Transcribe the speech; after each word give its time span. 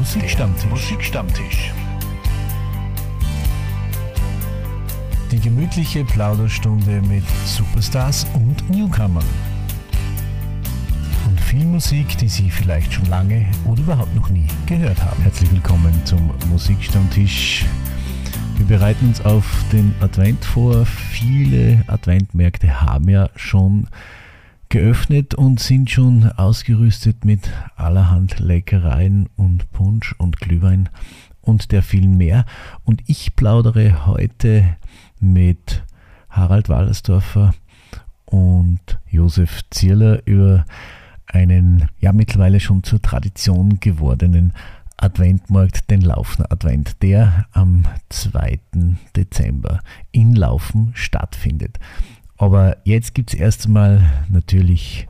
Musikstammtisch. 0.00 0.70
Musikstammtisch. 0.70 1.74
Die 5.30 5.38
gemütliche 5.38 6.06
Plauderstunde 6.06 7.02
mit 7.02 7.22
Superstars 7.44 8.26
und 8.32 8.70
Newcomern. 8.70 9.26
Und 11.28 11.38
viel 11.38 11.66
Musik, 11.66 12.16
die 12.16 12.28
Sie 12.28 12.48
vielleicht 12.48 12.94
schon 12.94 13.04
lange 13.10 13.44
oder 13.66 13.82
überhaupt 13.82 14.14
noch 14.14 14.30
nie 14.30 14.46
gehört 14.64 15.04
haben. 15.04 15.22
Herzlich 15.22 15.52
willkommen 15.52 15.92
zum 16.06 16.30
Musikstammtisch. 16.48 17.66
Wir 18.56 18.64
bereiten 18.64 19.08
uns 19.08 19.20
auf 19.26 19.44
den 19.70 19.94
Advent 20.00 20.42
vor. 20.46 20.86
Viele 20.86 21.84
Adventmärkte 21.88 22.80
haben 22.80 23.10
ja 23.10 23.28
schon 23.36 23.86
geöffnet 24.70 25.34
und 25.34 25.60
sind 25.60 25.90
schon 25.90 26.30
ausgerüstet 26.32 27.24
mit 27.24 27.50
allerhand 27.76 28.38
Leckereien 28.38 29.28
und 29.36 29.70
Punsch 29.72 30.14
und 30.16 30.38
Glühwein 30.38 30.88
und 31.42 31.72
der 31.72 31.82
viel 31.82 32.06
mehr. 32.06 32.46
Und 32.84 33.02
ich 33.06 33.34
plaudere 33.36 34.06
heute 34.06 34.76
mit 35.18 35.84
Harald 36.30 36.68
Wallersdorfer 36.68 37.52
und 38.26 38.80
Josef 39.10 39.62
Zierler 39.70 40.22
über 40.24 40.64
einen 41.26 41.88
ja 41.98 42.12
mittlerweile 42.12 42.60
schon 42.60 42.84
zur 42.84 43.02
Tradition 43.02 43.80
gewordenen 43.80 44.52
Adventmarkt, 44.96 45.90
den 45.90 46.02
Laufner 46.02 46.46
Advent, 46.52 47.02
der 47.02 47.46
am 47.52 47.84
2. 48.10 48.60
Dezember 49.16 49.80
in 50.12 50.36
Laufen 50.36 50.92
stattfindet. 50.94 51.78
Aber 52.40 52.78
jetzt 52.84 53.14
gibt 53.14 53.34
es 53.34 53.38
erst 53.38 53.66
einmal 53.66 54.02
natürlich 54.30 55.06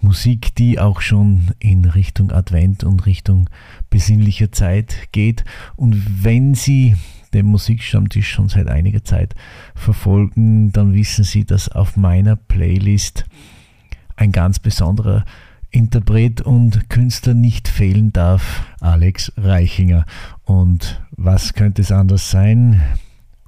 Musik, 0.00 0.54
die 0.54 0.80
auch 0.80 1.02
schon 1.02 1.50
in 1.58 1.84
Richtung 1.84 2.32
Advent 2.32 2.82
und 2.82 3.04
Richtung 3.04 3.50
besinnlicher 3.90 4.50
Zeit 4.52 5.12
geht. 5.12 5.44
Und 5.76 6.24
wenn 6.24 6.54
Sie 6.54 6.96
den 7.34 7.44
Musikstammtisch 7.44 8.30
schon 8.30 8.48
seit 8.48 8.68
einiger 8.68 9.04
Zeit 9.04 9.34
verfolgen, 9.74 10.72
dann 10.72 10.94
wissen 10.94 11.24
Sie, 11.24 11.44
dass 11.44 11.68
auf 11.68 11.98
meiner 11.98 12.36
Playlist 12.36 13.26
ein 14.16 14.32
ganz 14.32 14.58
besonderer 14.58 15.26
Interpret 15.70 16.40
und 16.40 16.88
Künstler 16.88 17.34
nicht 17.34 17.68
fehlen 17.68 18.14
darf, 18.14 18.64
Alex 18.80 19.30
Reichinger. 19.36 20.06
Und 20.44 21.02
was 21.10 21.52
könnte 21.52 21.82
es 21.82 21.92
anders 21.92 22.30
sein? 22.30 22.80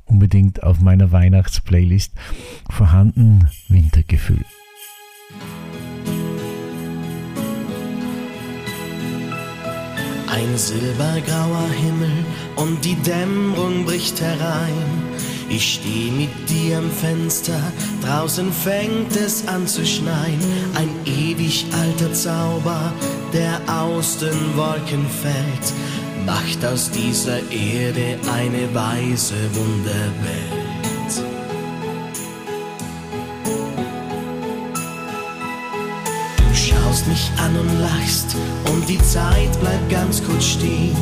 Unbedingt 0.09 0.63
auf 0.63 0.81
meiner 0.81 1.13
Weihnachtsplaylist 1.13 2.13
vorhanden. 2.71 3.49
Wintergefühl. 3.69 4.45
Ein 10.31 10.57
silbergrauer 10.57 11.69
Himmel 11.83 12.25
und 12.57 12.85
die 12.85 12.95
Dämmerung 12.97 13.85
bricht 13.85 14.21
herein. 14.21 15.09
Ich 15.51 15.75
steh 15.75 16.11
mit 16.11 16.29
dir 16.49 16.79
am 16.79 16.91
Fenster, 16.91 17.59
draußen 18.05 18.53
fängt 18.53 19.17
es 19.17 19.49
an 19.49 19.67
zu 19.67 19.85
schneien. 19.87 20.39
Ein 20.75 20.91
ewig 21.07 21.65
alter 21.73 22.13
Zauber, 22.13 22.93
der 23.33 23.61
aus 23.67 24.19
den 24.19 24.57
Wolken 24.57 25.07
fällt 25.09 25.73
macht 26.27 26.65
aus 26.65 26.91
dieser 26.91 27.39
Erde 27.51 28.19
eine 28.33 28.75
weise 28.75 29.35
Wunderwelt. 29.55 31.23
Du 36.39 36.55
schaust 36.55 37.07
mich 37.07 37.31
an 37.39 37.57
und 37.57 37.81
lachst 37.81 38.37
und 38.73 38.89
die 38.89 39.03
Zeit 39.03 39.59
bleibt 39.61 39.91
ganz 39.91 40.23
kurz 40.25 40.45
stehen. 40.45 40.97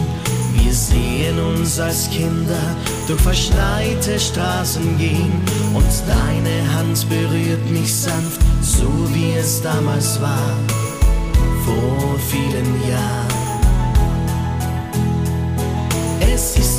Wir 0.55 0.72
sehen 0.72 1.39
uns 1.39 1.78
als 1.78 2.11
Kinder 2.11 2.77
durch 3.06 3.20
verschneite 3.20 4.19
Straßen 4.19 4.98
gehen 4.98 5.33
und 5.75 5.84
deine 6.09 6.75
Hand 6.75 7.09
berührt 7.09 7.71
mich 7.71 7.94
sanft, 7.94 8.41
so 8.62 8.88
wie 9.12 9.32
es 9.38 9.62
damals 9.62 10.21
war, 10.21 10.56
vor 11.65 12.19
vielen 12.31 12.88
Jahren. 12.88 13.25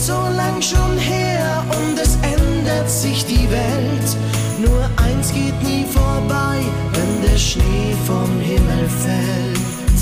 So 0.07 0.29
lang 0.37 0.61
schon 0.61 0.97
her 0.97 1.65
und 1.77 1.99
es 1.99 2.15
ändert 2.21 2.89
sich 2.89 3.25
die 3.25 3.47
Welt. 3.51 4.09
Nur 4.57 4.81
eins 5.05 5.33
geht 5.33 5.59
nie 5.61 5.85
vorbei, 5.85 6.59
wenn 6.93 7.13
der 7.27 7.37
Schnee 7.37 7.91
vom 8.05 8.31
Himmel 8.39 8.85
fällt. 9.03 9.99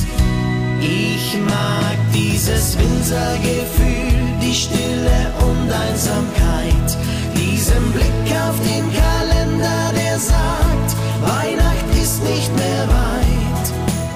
Ich 0.79 1.25
mag 1.39 1.97
dieses 2.13 2.77
Wintergefühl, 2.77 4.21
die 4.43 4.53
Stille 4.53 5.19
und 5.47 5.71
Einsamkeit, 5.85 6.89
diesen 7.35 7.83
Blick 7.93 8.27
auf 8.47 8.57
den 8.71 8.85
Kalender, 9.01 9.81
der 10.01 10.19
sagt, 10.19 10.89
Weihnacht 11.29 11.89
ist 12.03 12.21
nicht 12.23 12.51
mehr 12.55 12.85
weit 13.01 13.67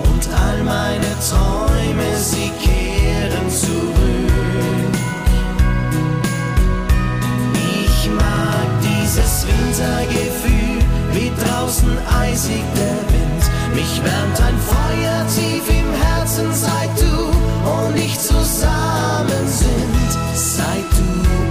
und 0.07 0.23
all 0.45 0.63
meine 0.63 1.11
Träume, 1.27 2.09
sie 2.15 2.51
kehren 2.63 3.49
zurück. 3.49 3.98
Wintergefühl, 9.17 10.79
wie 11.13 11.31
draußen 11.41 11.97
eisig 12.21 12.63
der 12.75 12.97
Wind. 13.11 13.43
Mich 13.73 14.03
wärmt 14.03 14.39
ein 14.39 14.57
Feuer 14.59 15.25
tief 15.27 15.67
im 15.67 15.91
Herzen, 15.99 16.53
seit 16.53 16.91
du 16.99 17.29
und 17.67 17.95
ich 17.97 18.19
zusammen 18.19 19.47
sind. 19.47 20.11
Seit 20.35 20.85
du 20.97 21.09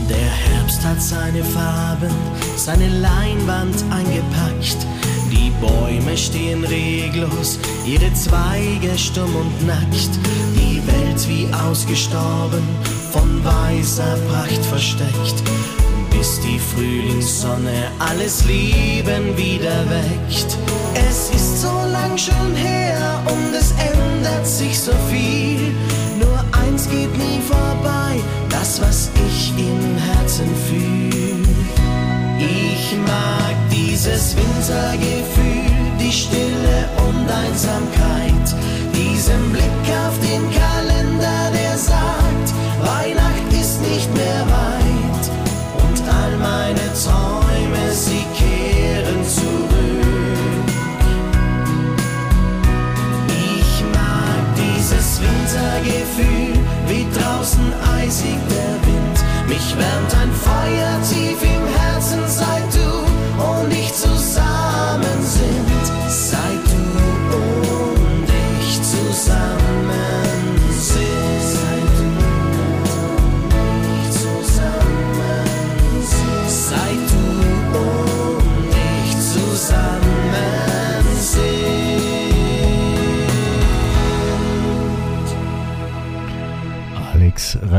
Der 0.08 0.30
Herbst 0.30 0.84
hat 0.84 1.02
seine 1.02 1.42
Farben, 1.42 2.14
seine 2.56 2.88
Leinwand 2.88 3.84
eingepackt 3.90 4.86
die 5.30 5.50
Bäume 5.60 6.16
stehen 6.16 6.64
reglos, 6.64 7.58
ihre 7.86 8.12
Zweige 8.14 8.96
stumm 8.96 9.34
und 9.34 9.66
nackt. 9.66 10.10
Die 10.54 10.82
Welt 10.86 11.28
wie 11.28 11.48
ausgestorben, 11.54 12.62
von 13.12 13.44
weißer 13.44 14.16
Pracht 14.28 14.64
versteckt. 14.64 15.42
Bis 16.10 16.40
die 16.40 16.58
Frühlingssonne 16.58 17.90
alles 17.98 18.44
Leben 18.44 19.36
wieder 19.36 19.84
weckt. 19.88 20.56
Es 20.94 21.30
ist 21.30 21.62
so 21.62 21.72
lang 21.92 22.16
schon 22.16 22.54
her 22.54 23.22
und 23.26 23.54
es 23.54 23.72
ändert 23.72 24.46
sich 24.46 24.78
so 24.78 24.92
viel. 25.10 25.72
Nur 26.18 26.44
eins 26.60 26.88
geht 26.88 27.16
nie 27.16 27.40
vorbei, 27.46 28.20
das 28.48 28.80
was 28.80 29.10
ich 29.28 29.52
im 29.56 29.96
Herzen 29.96 30.48
fühl. 30.68 31.46
Ich 32.38 32.96
mag 33.06 33.37
dieses 33.98 34.36
Wintergefühl, 34.36 35.74
die 35.98 36.12
Stille 36.12 36.88
und 37.08 37.28
Einsamkeit, 37.28 38.54
diesen 38.94 39.50
Blick 39.50 39.86
auf 40.06 40.16
den 40.20 40.42
Kalender, 40.52 41.50
der 41.52 41.76
sagt, 41.76 42.48
Weihnacht 42.80 43.52
ist 43.60 43.80
nicht 43.82 44.08
mehr 44.14 44.46
weit 44.46 45.24
und 45.82 46.00
all 46.14 46.36
meine 46.38 46.86
Träume, 46.94 47.92
sie 47.92 48.24
kehren 48.38 49.26
zurück. 49.26 49.66
Ich 53.26 53.82
mag 53.92 54.44
dieses 54.54 55.20
Wintergefühl, 55.20 56.54
wie 56.86 57.06
draußen 57.18 57.72
eisig 57.98 58.38
der 58.48 58.74
Wind, 58.86 59.48
mich 59.48 59.76
wärmt 59.76 60.14
ein 60.22 60.32
Feuer 60.32 61.00
tief 61.02 61.42
im 61.42 61.67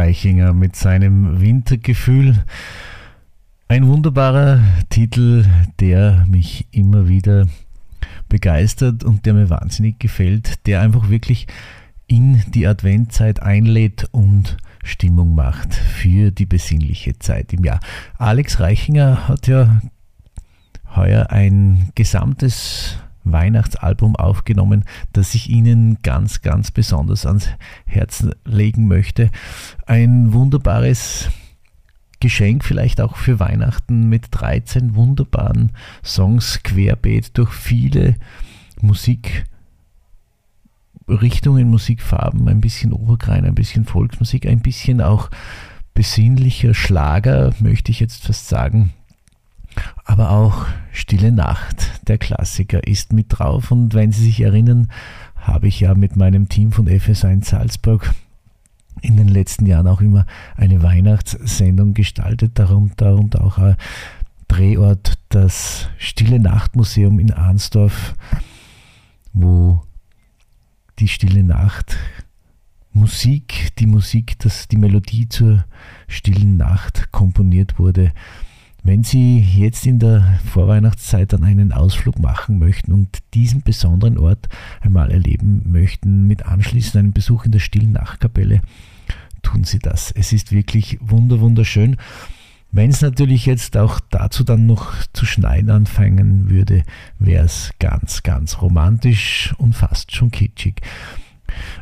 Alex 0.09 0.21
Reichinger 0.25 0.53
mit 0.53 0.75
seinem 0.75 1.39
Wintergefühl. 1.39 2.43
Ein 3.67 3.87
wunderbarer 3.87 4.59
Titel, 4.89 5.45
der 5.79 6.25
mich 6.27 6.65
immer 6.71 7.07
wieder 7.07 7.47
begeistert 8.27 9.03
und 9.03 9.27
der 9.27 9.35
mir 9.35 9.51
wahnsinnig 9.51 9.99
gefällt, 9.99 10.65
der 10.65 10.81
einfach 10.81 11.11
wirklich 11.11 11.45
in 12.07 12.41
die 12.55 12.65
Adventzeit 12.65 13.43
einlädt 13.43 14.07
und 14.11 14.57
Stimmung 14.83 15.35
macht 15.35 15.75
für 15.75 16.31
die 16.31 16.47
besinnliche 16.47 17.19
Zeit 17.19 17.53
im 17.53 17.63
Jahr. 17.63 17.79
Alex 18.17 18.59
Reichinger 18.59 19.27
hat 19.27 19.45
ja 19.45 19.79
heuer 20.95 21.27
ein 21.29 21.91
gesamtes 21.93 22.97
Weihnachtsalbum 23.31 24.15
aufgenommen, 24.15 24.83
das 25.13 25.35
ich 25.35 25.49
Ihnen 25.49 25.99
ganz, 26.01 26.41
ganz 26.41 26.71
besonders 26.71 27.25
ans 27.25 27.49
Herzen 27.85 28.33
legen 28.45 28.87
möchte. 28.87 29.29
Ein 29.85 30.33
wunderbares 30.33 31.29
Geschenk 32.19 32.65
vielleicht 32.65 32.99
auch 32.99 33.15
für 33.15 33.39
Weihnachten 33.39 34.09
mit 34.09 34.27
13 34.31 34.95
wunderbaren 34.95 35.71
Songs 36.03 36.63
querbeet 36.63 37.37
durch 37.37 37.51
viele 37.51 38.15
Musikrichtungen, 38.81 41.69
Musikfarben, 41.69 42.49
ein 42.49 42.59
bisschen 42.59 42.91
Oberkrein, 42.91 43.45
ein 43.45 43.55
bisschen 43.55 43.85
Volksmusik, 43.85 44.47
ein 44.47 44.59
bisschen 44.59 45.01
auch 45.01 45.29
besinnlicher 45.93 46.73
Schlager, 46.73 47.53
möchte 47.59 47.91
ich 47.91 48.01
jetzt 48.01 48.25
fast 48.25 48.49
sagen. 48.49 48.93
Aber 50.05 50.31
auch 50.31 50.65
Stille 50.91 51.31
Nacht, 51.31 52.07
der 52.07 52.17
Klassiker, 52.17 52.85
ist 52.87 53.13
mit 53.13 53.27
drauf. 53.29 53.71
Und 53.71 53.93
wenn 53.93 54.11
Sie 54.11 54.23
sich 54.23 54.41
erinnern, 54.41 54.91
habe 55.35 55.67
ich 55.67 55.79
ja 55.79 55.93
mit 55.95 56.15
meinem 56.15 56.49
Team 56.49 56.71
von 56.71 56.87
FS1 56.87 57.45
Salzburg 57.45 58.13
in 59.01 59.17
den 59.17 59.29
letzten 59.29 59.65
Jahren 59.65 59.87
auch 59.87 60.01
immer 60.01 60.25
eine 60.57 60.83
Weihnachtssendung 60.83 61.93
gestaltet, 61.93 62.59
darunter 62.59 63.15
und 63.15 63.39
auch 63.39 63.57
ein 63.57 63.77
Drehort 64.47 65.19
das 65.29 65.87
Stille 65.97 66.39
Nacht-Museum 66.39 67.19
in 67.19 67.31
Arnsdorf, 67.31 68.15
wo 69.31 69.81
die 70.97 71.07
Stille 71.07 71.43
Nacht 71.43 71.97
Musik, 72.91 73.69
die 73.77 73.85
Musik, 73.85 74.39
das, 74.39 74.67
die 74.67 74.77
Melodie 74.77 75.29
zur 75.29 75.63
stillen 76.07 76.57
Nacht 76.57 77.11
komponiert 77.11 77.77
wurde. 77.77 78.11
Wenn 78.83 79.03
Sie 79.03 79.39
jetzt 79.39 79.85
in 79.85 79.99
der 79.99 80.39
Vorweihnachtszeit 80.45 81.33
dann 81.33 81.43
einen 81.43 81.73
Ausflug 81.73 82.17
machen 82.19 82.59
möchten 82.59 82.93
und 82.93 83.19
diesen 83.33 83.61
besonderen 83.61 84.17
Ort 84.17 84.47
einmal 84.81 85.11
erleben 85.11 85.63
möchten, 85.65 86.27
mit 86.27 86.45
anschließend 86.45 86.95
einem 86.95 87.13
Besuch 87.13 87.45
in 87.45 87.51
der 87.51 87.59
stillen 87.59 87.91
Nachtkapelle, 87.91 88.61
tun 89.41 89.63
Sie 89.63 89.79
das. 89.79 90.11
Es 90.11 90.31
ist 90.31 90.51
wirklich 90.51 90.97
wunder 91.01 91.39
wunderschön. 91.39 91.97
Wenn 92.71 92.91
es 92.91 93.01
natürlich 93.01 93.45
jetzt 93.47 93.75
auch 93.77 93.99
dazu 94.11 94.43
dann 94.43 94.67
noch 94.67 94.93
zu 95.13 95.25
schneien 95.25 95.71
anfangen 95.71 96.49
würde, 96.49 96.83
wäre 97.17 97.45
es 97.45 97.71
ganz, 97.79 98.21
ganz 98.21 98.61
romantisch 98.61 99.55
und 99.57 99.73
fast 99.73 100.15
schon 100.15 100.29
kitschig. 100.29 100.81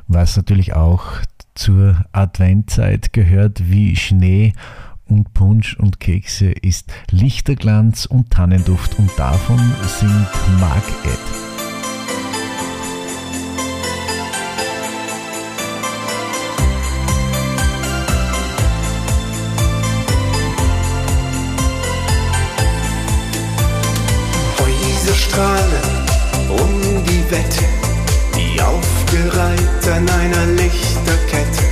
Was 0.07 0.37
natürlich 0.37 0.73
auch 0.73 1.05
zur 1.55 2.05
Adventzeit 2.13 3.11
gehört 3.11 3.69
wie 3.69 3.95
Schnee 3.97 4.53
und 5.09 5.33
Punsch 5.33 5.75
und 5.77 5.99
Kekse 5.99 6.51
ist 6.51 6.91
Lichterglanz 7.11 8.05
und 8.05 8.29
Tannenduft 8.31 8.97
und 8.99 9.11
davon 9.17 9.59
sind 9.99 10.27
Mark 10.59 10.83
Ed. 11.03 11.47
Um 26.49 27.03
die 27.05 27.23
Wette, 27.29 27.63
wie 28.33 28.59
aufgereiht 28.59 29.87
an 29.87 30.09
einer 30.09 30.45
Lichterkette. 30.53 31.63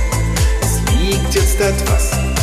Es 0.62 0.80
liegt 0.92 1.34
jetzt 1.34 1.60
etwas 1.60 2.35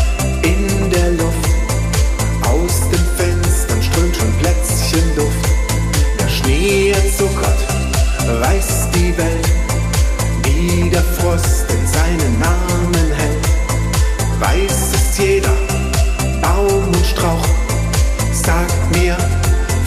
Frost 11.17 11.65
in 11.69 11.87
seinen 11.87 12.43
Armen 12.43 13.11
hält. 13.13 13.45
Weiß 14.39 14.93
ist 14.93 15.19
jeder 15.19 15.55
Baum 16.41 16.85
und 16.87 17.05
Strauch. 17.05 17.45
Sag 18.31 18.67
mir, 18.91 19.15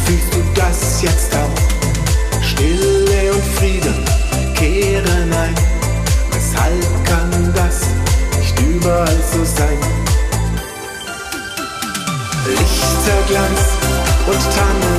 fühlst 0.05 0.33
du 0.33 0.43
das 0.55 1.03
jetzt 1.03 1.35
auch? 1.35 2.43
Stille 2.43 3.33
und 3.33 3.45
Frieden 3.57 4.05
kehren 4.55 5.33
ein. 5.33 5.55
Weshalb 6.33 7.05
kann 7.05 7.53
das 7.55 7.81
nicht 8.39 8.59
überall 8.61 9.19
so 9.33 9.45
sein? 9.45 9.79
Lichterglanz 12.47 13.61
und 14.27 14.43
Tannenduft. 14.55 14.96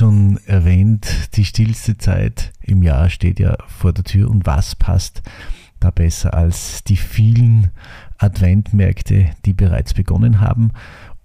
Schon 0.00 0.40
erwähnt, 0.46 1.36
die 1.36 1.44
stillste 1.44 1.98
Zeit 1.98 2.52
im 2.62 2.82
Jahr 2.82 3.10
steht 3.10 3.38
ja 3.38 3.58
vor 3.66 3.92
der 3.92 4.02
Tür. 4.02 4.30
Und 4.30 4.46
was 4.46 4.74
passt 4.74 5.20
da 5.78 5.90
besser 5.90 6.32
als 6.32 6.82
die 6.84 6.96
vielen 6.96 7.70
Adventmärkte, 8.16 9.26
die 9.44 9.52
bereits 9.52 9.92
begonnen 9.92 10.40
haben 10.40 10.72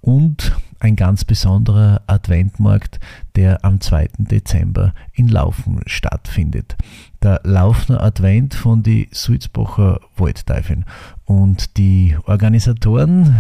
und 0.02 0.58
ein 0.80 0.98
ganz 0.98 1.24
besonderer 1.24 2.02
Adventmarkt, 2.08 3.00
der 3.38 3.64
am 3.64 3.80
2. 3.80 4.10
Dezember 4.18 4.94
in 5.14 5.30
Laufen 5.30 5.80
stattfindet. 5.86 6.76
Der 7.24 7.40
Laufner 7.46 8.04
Advent 8.04 8.56
von 8.56 8.84
die 8.84 9.08
Sulzbacher 9.10 10.02
Waldteifeln. 10.18 10.84
Und 11.24 11.78
die 11.78 12.18
Organisatoren 12.26 13.38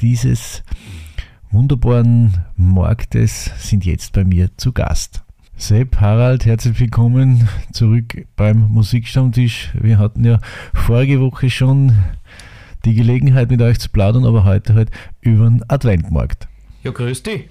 dieses 0.00 0.62
wunderbaren 1.56 2.44
Marktes 2.56 3.50
sind 3.56 3.86
jetzt 3.86 4.12
bei 4.12 4.24
mir 4.24 4.50
zu 4.58 4.74
Gast. 4.74 5.22
Sepp, 5.56 5.98
Harald, 6.02 6.44
herzlich 6.44 6.78
willkommen 6.78 7.48
zurück 7.72 8.26
beim 8.36 8.68
Musikstammtisch. 8.68 9.70
Wir 9.80 9.98
hatten 9.98 10.22
ja 10.22 10.38
vorige 10.74 11.18
Woche 11.18 11.48
schon 11.48 11.96
die 12.84 12.92
Gelegenheit 12.92 13.48
mit 13.48 13.62
euch 13.62 13.78
zu 13.78 13.88
plaudern, 13.88 14.26
aber 14.26 14.44
heute 14.44 14.74
halt 14.74 14.90
über 15.22 15.48
den 15.48 15.64
Adventmarkt. 15.66 16.46
Ja, 16.82 16.90
grüß 16.90 17.22
dich. 17.22 17.48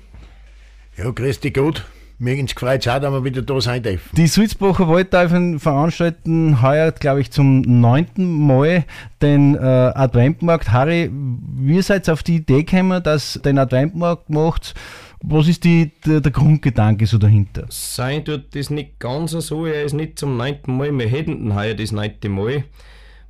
Ja, 0.98 1.10
grüß 1.10 1.40
dich 1.40 1.56
gut. 1.56 1.84
Mir 2.18 2.36
ins 2.36 2.56
gefreut 2.56 2.88
auch, 2.88 3.00
dass 3.00 3.12
wir 3.12 3.24
wieder 3.26 3.42
da 3.42 3.60
sein 3.60 3.84
dürfen. 3.84 4.16
Die 4.16 4.28
Sulzbacher 4.28 4.88
Waldteifen 4.88 5.60
veranstalten 5.60 6.62
heuer, 6.62 6.94
glaube 6.94 7.20
ich, 7.20 7.32
zum 7.32 7.62
neunten 7.62 8.48
Mal 8.48 8.86
den 9.22 9.56
äh, 9.56 9.60
Adventmarkt. 9.60 10.72
Harry, 10.72 11.10
wie 11.12 11.82
seid 11.82 12.08
ihr 12.08 12.14
auf 12.14 12.24
die 12.24 12.38
Idee 12.38 12.64
gekommen, 12.64 13.04
dass 13.04 13.40
den 13.44 13.58
Adventmarkt 13.58 14.30
macht? 14.30 14.76
Was 15.22 15.50
ist 15.50 15.66
die, 15.66 15.92
der, 16.06 16.22
der, 16.22 16.32
Grundgedanke 16.32 17.06
so 17.06 17.18
dahinter? 17.18 17.66
Sein 17.70 18.24
tut 18.24 18.56
das 18.56 18.70
nicht 18.70 19.00
ganz 19.00 19.32
so, 19.32 19.66
er 19.66 19.84
ist 19.84 19.94
nicht 19.94 20.18
zum 20.18 20.38
neunten 20.38 20.78
Mal, 20.78 20.98
wir 20.98 21.08
hätten 21.08 21.54
heuer 21.54 21.74
das 21.74 21.92
neunte 21.92 22.30
Mal, 22.30 22.64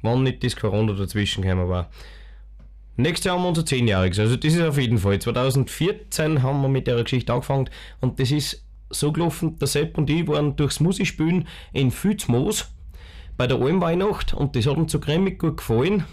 wenn 0.02 0.24
nicht 0.24 0.44
das 0.44 0.56
Corona 0.56 0.94
dazwischen 0.94 1.42
gekommen 1.42 1.70
war. 1.70 1.90
Nächstes 2.98 3.26
Jahr 3.26 3.36
haben 3.36 3.44
wir 3.44 3.50
unser 3.50 3.66
zehnjähriges, 3.66 4.20
also 4.20 4.36
das 4.36 4.54
ist 4.54 4.62
auf 4.62 4.78
jeden 4.78 4.98
Fall. 4.98 5.20
2014 5.20 6.44
haben 6.44 6.62
wir 6.62 6.70
mit 6.70 6.88
der 6.88 7.02
Geschichte 7.02 7.34
angefangen 7.34 7.70
und 8.00 8.20
das 8.20 8.32
ist 8.32 8.66
so 8.90 9.12
gelaufen, 9.12 9.58
der 9.58 9.68
Sepp 9.68 9.98
und 9.98 10.10
ich 10.10 10.28
waren 10.28 10.56
durchs 10.56 10.80
Musikspielen 10.80 11.48
in 11.74 11.92
Fützmoos 11.92 12.74
bei 13.38 13.48
der 13.48 13.60
Almweihnacht 13.60 14.34
und 14.34 14.56
das 14.56 14.66
hat 14.68 14.78
uns 14.78 14.92
so 14.92 15.00
cremig 15.00 15.40
gut 15.40 15.58
gefallen, 15.58 16.06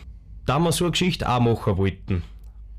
da 0.47 0.59
wir 0.59 0.73
so 0.73 0.85
eine 0.85 0.93
Geschichte 0.93 1.29
auch 1.29 1.41
machen 1.41 1.77
wollten. 1.77 2.23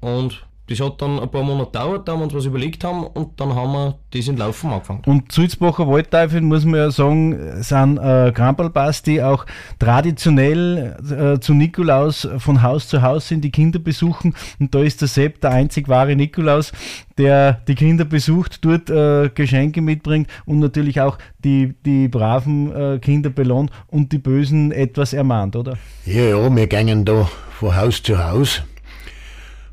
Und 0.02 0.46
das 0.68 0.80
hat 0.80 1.02
dann 1.02 1.20
ein 1.20 1.30
paar 1.30 1.44
Monate 1.44 1.72
gedauert, 1.72 2.08
da 2.08 2.16
wir 2.16 2.24
uns 2.24 2.34
was 2.34 2.46
überlegt 2.46 2.86
haben 2.86 3.06
und 3.06 3.40
dann 3.40 3.54
haben 3.54 3.74
wir 3.74 4.00
das 4.12 4.28
in 4.28 4.38
Laufen 4.38 4.72
angefangen. 4.72 5.02
Und 5.06 5.30
Sulzbacher 5.32 5.88
Waldteufel, 5.88 6.40
muss 6.40 6.64
man 6.64 6.76
ja 6.76 6.92
sagen, 6.92 7.62
sind 7.62 7.98
äh, 7.98 8.32
Krampelpass, 8.34 9.02
die 9.02 9.22
auch 9.22 9.46
traditionell 9.78 10.98
äh, 11.36 11.40
zu 11.42 11.54
Nikolaus 11.54 12.28
von 12.38 12.64
Haus 12.64 12.88
zu 12.88 13.02
Haus 13.02 13.28
sind, 13.28 13.44
die 13.44 13.52
Kinder 13.52 13.80
besuchen. 13.80 14.36
Und 14.58 14.74
da 14.74 14.80
ist 14.80 15.02
der 15.02 15.10
Sepp 15.10 15.42
der 15.42 15.52
einzig 15.52 15.90
wahre 15.90 16.16
Nikolaus, 16.16 16.72
der 17.18 17.54
die 17.68 17.76
Kinder 17.76 18.06
besucht, 18.06 18.64
dort 18.64 18.90
äh, 18.90 19.30
Geschenke 19.36 19.82
mitbringt 19.82 20.30
und 20.46 20.60
natürlich 20.60 21.02
auch 21.02 21.18
die, 21.44 21.74
die 21.86 22.08
braven 22.08 22.74
äh, 22.74 23.00
Kinder 23.00 23.30
belohnt 23.30 23.70
und 23.88 24.14
die 24.14 24.18
Bösen 24.18 24.72
etwas 24.72 25.12
ermahnt, 25.12 25.58
oder? 25.58 25.78
Ja, 26.06 26.24
ja, 26.24 26.56
wir 26.56 26.68
gehen 26.68 27.04
da 27.04 27.28
von 27.60 27.76
Haus 27.76 28.02
zu 28.02 28.18
Haus 28.18 28.64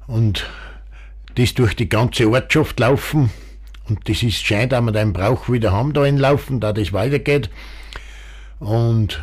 und 0.06 0.44
das 1.34 1.54
durch 1.54 1.75
die 1.75 1.88
ganze 1.88 2.28
Ortschaft 2.28 2.80
laufen. 2.80 3.30
Und 3.88 4.08
das 4.08 4.22
ist 4.22 4.44
scheint, 4.44 4.72
dass 4.72 4.82
wir 4.82 4.92
den 4.92 5.12
Brauch 5.12 5.49
wieder 5.49 5.72
haben 5.72 5.92
da 5.92 6.04
Laufen, 6.04 6.60
da 6.60 6.72
das 6.72 6.92
weitergeht. 6.92 7.50
Und 8.60 9.20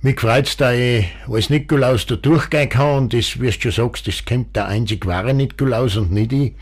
mich 0.00 0.20
freut's, 0.20 0.56
da 0.56 0.72
ich 0.72 1.06
als 1.28 1.50
Nikolaus 1.50 2.06
da 2.06 2.14
durchgehen 2.14 2.68
kann 2.68 2.96
und 2.96 3.14
das, 3.14 3.40
wie 3.40 3.50
du 3.50 3.52
schon 3.52 3.72
sagst, 3.72 4.06
das 4.06 4.24
kommt 4.24 4.54
der 4.54 4.66
einzig 4.66 5.06
wahre 5.06 5.34
Nikolaus 5.34 5.96
und 5.96 6.12
nicht 6.12 6.32
ich. 6.32 6.54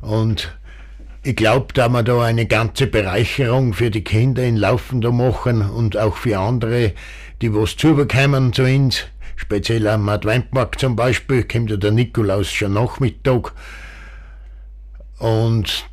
Und 0.00 0.56
ich 1.22 1.36
glaube, 1.36 1.74
da 1.74 1.88
wir 1.88 2.02
da 2.02 2.22
eine 2.22 2.46
ganze 2.46 2.86
Bereicherung 2.86 3.74
für 3.74 3.90
die 3.90 4.04
Kinder 4.04 4.44
in 4.44 4.56
Laufen 4.56 5.00
da 5.00 5.10
machen 5.10 5.60
und 5.60 5.96
auch 5.96 6.16
für 6.16 6.38
andere, 6.38 6.92
die 7.42 7.52
was 7.52 7.76
zubekommen 7.76 8.52
zu 8.52 8.62
uns. 8.62 9.04
Speziell 9.34 9.86
am 9.88 10.08
Adventmarkt 10.08 10.80
zum 10.80 10.96
Beispiel 10.96 11.42
kommt 11.42 11.70
ja 11.70 11.76
der 11.76 11.90
Nikolaus 11.90 12.50
schon 12.50 12.72
Nachmittag 12.72 13.52
und 15.18 15.86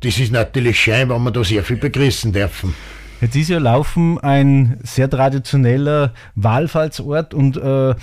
das 0.00 0.18
ist 0.18 0.32
natürlich 0.32 0.80
schön, 0.80 1.08
wenn 1.08 1.22
wir 1.22 1.30
da 1.30 1.42
sehr 1.42 1.64
viel 1.64 1.76
begrüßen 1.76 2.32
dürfen. 2.32 2.74
Jetzt 3.20 3.34
ist 3.34 3.48
ja 3.48 3.58
Laufen 3.58 4.18
ein 4.18 4.78
sehr 4.84 5.10
traditioneller 5.10 6.12
Wallfahrtsort 6.36 7.34
und 7.34 7.56
äh, 7.56 7.94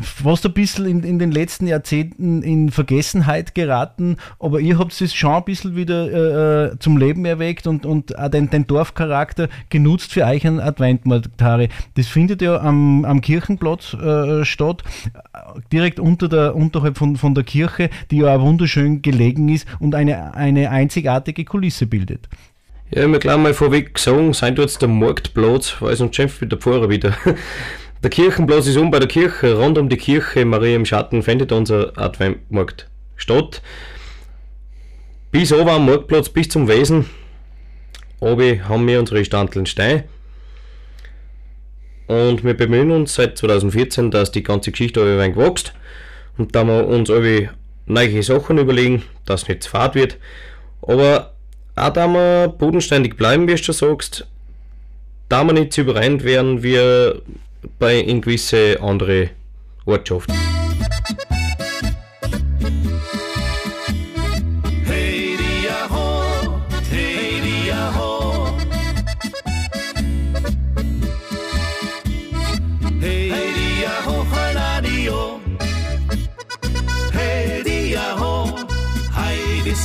fast 0.00 0.44
ein 0.44 0.52
bisschen 0.52 0.84
in, 0.84 1.02
in 1.02 1.18
den 1.18 1.32
letzten 1.32 1.66
Jahrzehnten 1.66 2.42
in 2.42 2.70
Vergessenheit 2.70 3.54
geraten, 3.54 4.16
aber 4.38 4.60
ihr 4.60 4.78
habt 4.78 4.98
es 5.00 5.14
schon 5.14 5.32
ein 5.32 5.44
bisschen 5.44 5.76
wieder 5.76 6.10
äh, 6.10 6.72
äh, 6.72 6.78
zum 6.78 6.98
Leben 6.98 7.24
erweckt 7.24 7.66
und, 7.66 7.86
und 7.86 8.18
auch 8.18 8.28
den, 8.28 8.50
den 8.50 8.66
Dorfcharakter 8.66 9.48
genutzt 9.70 10.12
für 10.12 10.24
euch 10.24 10.46
ein 10.46 10.60
Adventmarktare. 10.60 11.68
Das 11.94 12.06
findet 12.06 12.42
ja 12.42 12.60
am, 12.60 13.04
am 13.04 13.20
Kirchenplatz 13.20 13.94
äh, 13.94 14.44
statt, 14.44 14.82
direkt 15.72 16.00
unter 16.00 16.28
der, 16.28 16.54
unterhalb 16.54 16.98
von, 16.98 17.16
von 17.16 17.34
der 17.34 17.44
Kirche, 17.44 17.88
die 18.10 18.18
ja 18.18 18.36
auch 18.36 18.42
wunderschön 18.42 19.00
gelegen 19.00 19.48
ist 19.48 19.66
und 19.80 19.94
eine, 19.94 20.34
eine 20.34 20.70
einzigartige 20.70 21.44
Kulisse 21.44 21.86
bildet. 21.86 22.28
Ja, 22.90 23.02
ich 23.02 23.08
mir 23.08 23.18
gleich 23.18 23.36
mal 23.36 23.52
vorweg 23.52 23.98
sagen, 23.98 24.32
sein 24.32 24.54
dort 24.54 24.80
der 24.80 24.88
Marktplatz, 24.88 25.76
weil 25.80 25.94
sonst 25.96 26.16
schimpft 26.16 26.40
mit 26.40 26.52
der 26.52 26.58
Pfarrer 26.58 26.88
wieder. 26.88 27.14
Der 28.00 28.10
Kirchenplatz 28.10 28.68
ist 28.68 28.76
um 28.76 28.92
bei 28.92 29.00
der 29.00 29.08
Kirche. 29.08 29.56
Rund 29.56 29.76
um 29.76 29.88
die 29.88 29.96
Kirche 29.96 30.44
Maria 30.44 30.76
im 30.76 30.84
Schatten 30.84 31.24
findet 31.24 31.50
unser 31.50 31.98
Adventmarkt 31.98 32.86
statt. 33.16 33.60
Bis 35.32 35.52
oben 35.52 35.68
am 35.68 35.86
Marktplatz, 35.86 36.28
bis 36.28 36.48
zum 36.48 36.68
Wesen, 36.68 37.10
oben 38.20 38.68
haben 38.68 38.86
wir 38.86 39.00
unsere 39.00 39.24
Standeln 39.24 39.66
Stein. 39.66 40.04
Und 42.06 42.44
wir 42.44 42.54
bemühen 42.54 42.92
uns 42.92 43.14
seit 43.14 43.36
2014, 43.36 44.12
dass 44.12 44.30
die 44.30 44.44
ganze 44.44 44.70
Geschichte 44.70 45.02
ein 45.02 45.18
wenig 45.18 45.36
wächst. 45.36 45.74
Und 46.38 46.54
da 46.54 46.64
wir 46.64 46.86
uns 46.86 47.10
alle 47.10 47.50
neue 47.86 48.22
Sachen 48.22 48.58
überlegen, 48.58 49.02
dass 49.26 49.48
nicht 49.48 49.64
zu 49.64 49.70
fad 49.70 49.96
wird. 49.96 50.18
Aber 50.82 51.34
auch 51.74 51.90
da 51.90 52.06
wir 52.06 52.46
bodenständig 52.46 53.16
bleiben, 53.16 53.48
wie 53.48 53.56
du 53.56 53.58
schon 53.58 53.74
sagst, 53.74 54.28
da 55.28 55.42
wir 55.44 55.52
nicht 55.52 55.72
zu 55.72 55.80
überrennt 55.80 56.22
werden, 56.22 56.62
wir 56.62 57.22
bei 57.78 57.98
in 57.98 58.20
gewisse 58.20 58.78
andere 58.80 59.30
Ortschaften. 59.84 60.34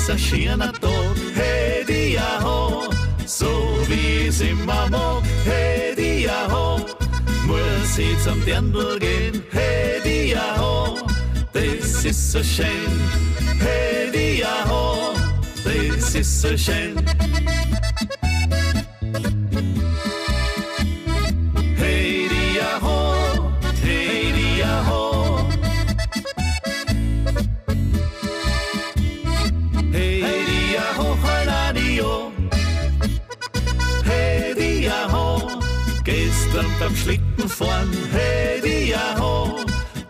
Essa 0.04 0.18
China 0.18 0.72
tot, 0.82 1.18
hey 1.34 1.86
dia 1.86 2.42
ho, 2.44 2.90
so 3.26 3.48
wie 3.88 4.28
es 4.28 4.42
immer 4.42 4.90
mag, 4.90 5.24
ich 7.98 8.18
zum 8.24 8.44
Dirndl 8.46 8.98
gehen, 9.00 9.44
hey 9.52 10.02
dia 10.04 10.58
ho, 10.58 10.98
das 11.52 12.06
ist 12.06 12.32
so 12.32 12.44
schön, 12.44 12.92
hey 13.60 14.12
dia 14.12 14.66
ho, 14.68 15.14
das 15.64 16.16
ist 16.16 16.42
so 16.42 16.58
schön. 16.58 16.96
Beim 36.84 36.96
Schlittenfahren. 36.96 37.92
Hey 38.12 38.62
dia 38.62 39.16
ho, 39.20 39.60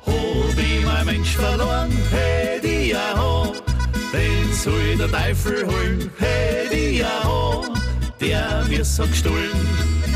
hab 0.06 0.58
ich 0.58 0.86
mein 0.86 1.06
Mensch 1.06 1.36
verloren. 1.36 1.92
Hey 2.12 2.60
dia 2.62 3.15
ho, 3.18 3.53
den 4.12 4.53
soll 4.53 4.98
der 4.98 5.12
Teufel 5.12 5.65
holen. 5.65 6.10
Hey 6.18 6.70
dia 6.72 7.24
ho, 7.24 7.65
der 8.20 8.65
mir 8.68 8.86
so 8.86 9.03
gestohlen. 9.03 9.51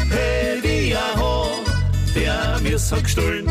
Hey 0.10 0.62
dia 0.62 1.02
ho, 1.16 1.64
der 2.16 2.60
mir 2.62 2.80
so 2.80 2.96
gestohlen. 2.96 3.46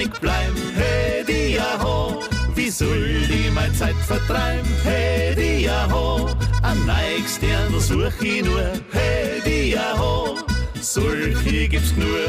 Nicht 0.00 0.20
bleiben. 0.20 0.56
Hey, 0.74 1.24
die 1.24 1.60
ho, 1.60 2.22
wie 2.54 2.70
soll 2.70 3.26
ich 3.28 3.52
meine 3.52 3.72
Zeit 3.74 3.96
vertreiben? 4.06 4.70
Hey, 4.82 5.34
die 5.34 5.68
ho, 5.92 6.30
ein 6.62 6.78
neues 6.86 7.36
Stern 7.36 7.78
such 7.78 8.22
ich 8.22 8.42
nur. 8.42 8.72
Hey, 8.92 9.42
die 9.44 9.76
ho, 9.98 10.38
solche 10.80 11.68
gibt's 11.68 11.94
nur. 11.96 12.28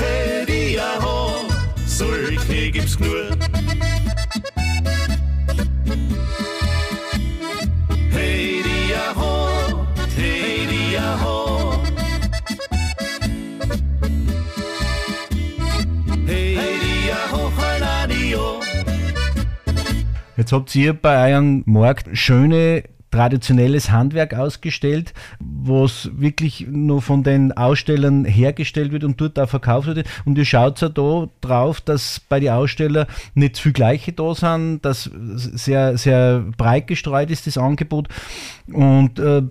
Hey, 0.00 0.46
die 0.46 0.78
ho, 1.02 1.46
solche 1.84 2.70
gibt's 2.70 2.98
nur. 3.00 3.33
Jetzt 20.36 20.52
habt 20.52 20.74
ihr 20.74 20.94
bei 20.94 21.32
eurem 21.32 21.62
Markt 21.66 22.08
schöne 22.16 22.84
traditionelles 23.14 23.92
Handwerk 23.92 24.34
ausgestellt, 24.34 25.14
was 25.38 26.10
wirklich 26.14 26.66
nur 26.68 27.00
von 27.00 27.22
den 27.22 27.52
Ausstellern 27.52 28.24
hergestellt 28.24 28.90
wird 28.90 29.04
und 29.04 29.20
dort 29.20 29.38
auch 29.38 29.48
verkauft 29.48 29.86
wird. 29.86 30.08
Und 30.24 30.36
ihr 30.36 30.44
schaut 30.44 30.80
ja 30.80 30.88
da 30.88 31.28
drauf, 31.40 31.80
dass 31.80 32.18
bei 32.28 32.40
den 32.40 32.50
Ausstellern 32.50 33.06
nicht 33.34 33.58
viel 33.58 33.72
Gleiche 33.72 34.12
da 34.12 34.34
sind, 34.34 34.84
dass 34.84 35.08
sehr, 35.14 35.96
sehr 35.96 36.44
breit 36.56 36.88
gestreut 36.88 37.30
ist, 37.30 37.46
das 37.46 37.56
Angebot. 37.56 38.08
Und 38.66 39.20
äh, 39.20 39.42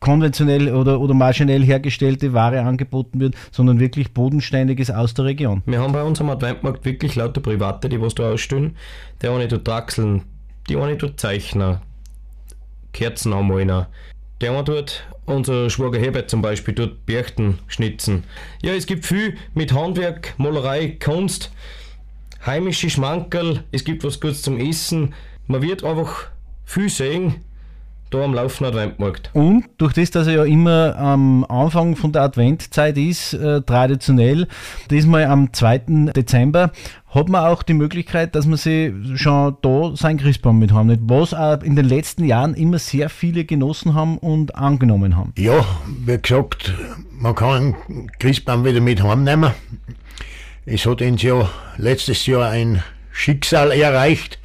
konventionell 0.00 0.74
oder, 0.74 0.98
oder 0.98 1.14
maschinell 1.14 1.62
hergestellte 1.62 2.32
Ware 2.32 2.62
angeboten 2.62 3.20
wird, 3.20 3.34
sondern 3.52 3.78
wirklich 3.78 4.12
bodenständiges 4.12 4.90
aus 4.90 5.14
der 5.14 5.26
Region. 5.26 5.62
Wir 5.66 5.80
haben 5.80 5.92
bei 5.92 6.02
uns 6.02 6.20
am 6.20 6.30
Adventmarkt 6.30 6.84
wirklich 6.84 7.14
lauter 7.14 7.40
Private, 7.40 7.88
die 7.88 8.00
was 8.00 8.14
da 8.14 8.32
ausstellen. 8.32 8.76
Der 9.20 9.30
eine 9.30 9.46
tut 9.46 9.68
Draxeln, 9.68 10.22
die 10.68 10.76
eine 10.76 10.96
tut 10.96 11.20
Zeichner, 11.20 11.82
Kerzen 12.92 13.32
anmalen. 13.32 13.86
Der 14.40 14.52
eine 14.52 14.64
tut, 14.64 15.04
unser 15.26 15.68
Schwager 15.68 16.00
Herbert 16.00 16.30
zum 16.30 16.40
Beispiel, 16.40 16.74
tut 16.74 17.04
Birchten 17.04 17.58
schnitzen. 17.68 18.24
Ja, 18.62 18.72
es 18.72 18.86
gibt 18.86 19.04
viel 19.04 19.36
mit 19.54 19.74
Handwerk, 19.74 20.34
Malerei, 20.38 20.96
Kunst, 20.98 21.52
heimische 22.46 22.88
Schmankerl, 22.88 23.64
es 23.70 23.84
gibt 23.84 24.02
was 24.02 24.18
Gutes 24.18 24.40
zum 24.40 24.58
Essen. 24.58 25.14
Man 25.46 25.60
wird 25.60 25.84
einfach 25.84 26.28
viel 26.64 26.88
sehen, 26.88 27.44
da 28.10 28.24
am 28.24 28.34
laufenden 28.34 28.74
Adventmarkt. 28.74 29.30
Und 29.32 29.64
durch 29.78 29.92
das, 29.92 30.10
dass 30.10 30.26
er 30.26 30.34
ja 30.34 30.44
immer 30.44 30.96
am 30.96 31.44
Anfang 31.44 31.96
von 31.96 32.12
der 32.12 32.22
Adventzeit 32.22 32.98
ist, 32.98 33.34
äh, 33.34 33.62
traditionell, 33.62 34.48
diesmal 34.90 35.24
am 35.24 35.52
2. 35.52 36.12
Dezember, 36.14 36.72
hat 37.08 37.28
man 37.28 37.44
auch 37.44 37.62
die 37.62 37.74
Möglichkeit, 37.74 38.34
dass 38.34 38.46
man 38.46 38.56
sich 38.56 38.92
schon 39.16 39.56
da 39.62 39.92
seinen 39.96 40.18
Christbaum 40.18 40.58
mit 40.58 40.72
haben, 40.72 40.88
nicht? 40.88 41.00
was 41.04 41.34
auch 41.34 41.62
in 41.62 41.76
den 41.76 41.86
letzten 41.86 42.24
Jahren 42.24 42.54
immer 42.54 42.78
sehr 42.78 43.08
viele 43.08 43.44
genossen 43.44 43.94
haben 43.94 44.18
und 44.18 44.54
angenommen 44.54 45.16
haben. 45.16 45.32
Ja, 45.36 45.64
wie 46.04 46.18
gesagt, 46.18 46.74
man 47.12 47.34
kann 47.34 47.74
einen 47.88 48.10
Christbaum 48.18 48.64
wieder 48.64 48.80
mit 48.80 49.02
heimnehmen. 49.02 49.52
Es 50.66 50.86
hat 50.86 51.02
uns 51.02 51.22
ja 51.22 51.48
letztes 51.78 52.26
Jahr 52.26 52.50
ein 52.50 52.82
Schicksal 53.10 53.72
erreicht. 53.72 54.38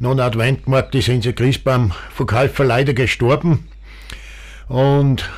Dem 0.00 0.20
Adventmarkt 0.20 0.94
ist 0.94 1.08
unser 1.08 1.32
Christbaumverkäufer 1.32 2.64
leider 2.64 2.94
gestorben. 2.94 3.68
Und 4.68 5.28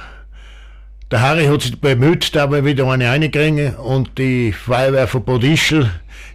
der 1.11 1.22
Harry 1.22 1.46
hat 1.46 1.62
sich 1.62 1.80
bemüht, 1.80 2.37
da 2.37 2.52
wir 2.52 2.62
wieder 2.64 2.87
eine 2.87 3.08
reinkriegen 3.08 3.76
und 3.76 4.18
die 4.18 4.52
Feuerwehr 4.52 5.08
von 5.08 5.24
Bodischl, 5.24 5.90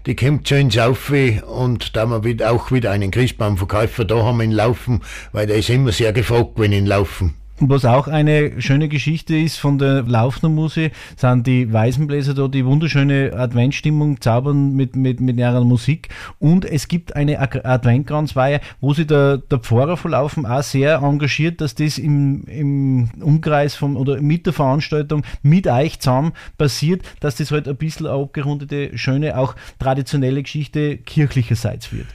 die 0.07 0.15
kommt 0.15 0.47
zu 0.47 0.55
uns 0.55 0.75
auf 0.77 1.11
und 1.11 1.95
da 1.95 2.07
wir 2.07 2.23
wieder, 2.23 2.51
auch 2.51 2.71
wieder 2.71 2.89
einen 2.91 3.11
Christbaumverkäufer 3.11 4.05
da 4.05 4.23
haben 4.23 4.41
ihn 4.41 4.51
laufen, 4.51 5.01
weil 5.31 5.45
der 5.45 5.57
ist 5.57 5.69
immer 5.69 5.91
sehr 5.91 6.11
gefragt, 6.11 6.53
wenn 6.55 6.71
ihn 6.71 6.87
laufen. 6.87 7.35
Was 7.59 7.85
auch 7.85 8.09
eine 8.09 8.61
schöne 8.61 8.89
Geschichte 8.89 9.37
ist 9.37 9.57
von 9.57 9.77
der 9.77 10.03
Laufner 10.03 10.49
Musik, 10.49 10.91
sind 11.15 11.47
die 11.47 11.71
Weißenbläser 11.71 12.33
da, 12.33 12.49
die 12.49 12.65
wunderschöne 12.65 13.31
Adventstimmung 13.33 14.19
zaubern 14.19 14.73
mit, 14.73 14.97
mit, 14.97 15.21
mit 15.21 15.37
ihrer 15.37 15.63
Musik. 15.63 16.09
Und 16.37 16.65
es 16.65 16.89
gibt 16.89 17.15
eine 17.15 17.39
Adventkranzweihe, 17.39 18.59
wo 18.81 18.93
sich 18.93 19.07
der, 19.07 19.37
der 19.37 19.59
Pfarrer 19.59 19.95
von 19.95 20.11
Laufen 20.11 20.45
auch 20.45 20.63
sehr 20.63 20.97
engagiert, 20.97 21.61
dass 21.61 21.75
das 21.75 21.97
im, 21.97 22.43
im 22.47 23.09
Umkreis 23.21 23.75
vom, 23.75 23.95
oder 23.95 24.19
mit 24.19 24.45
der 24.45 24.51
Veranstaltung 24.51 25.23
mit 25.41 25.65
euch 25.65 26.01
zusammen 26.01 26.33
passiert, 26.57 27.03
dass 27.21 27.37
das 27.37 27.51
halt 27.51 27.69
ein 27.69 27.77
bisschen 27.77 28.07
eine 28.07 28.21
abgerundete, 28.21 28.97
schöne, 28.97 29.37
auch 29.37 29.55
traditionelle 29.79 30.43
Geschichte 30.43 30.97
kirchlicherseits 30.97 31.93
wird. 31.93 32.07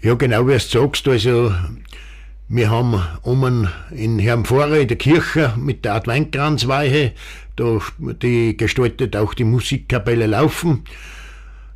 Ja, 0.00 0.14
genau 0.14 0.46
wie 0.46 0.52
du 0.52 0.60
sagst, 0.60 1.08
also 1.08 1.52
wir 2.48 2.70
haben 2.70 3.02
oben 3.22 3.68
in 3.90 4.18
Herrn 4.18 4.44
Pfarrer 4.44 4.78
in 4.78 4.88
der 4.88 4.96
Kirche 4.96 5.52
mit 5.56 5.84
der 5.84 5.94
Adventkranzweihe, 5.94 7.12
da, 7.56 7.78
die 7.98 8.56
gestaltet 8.56 9.16
auch 9.16 9.34
die 9.34 9.44
Musikkapelle 9.44 10.26
laufen. 10.26 10.84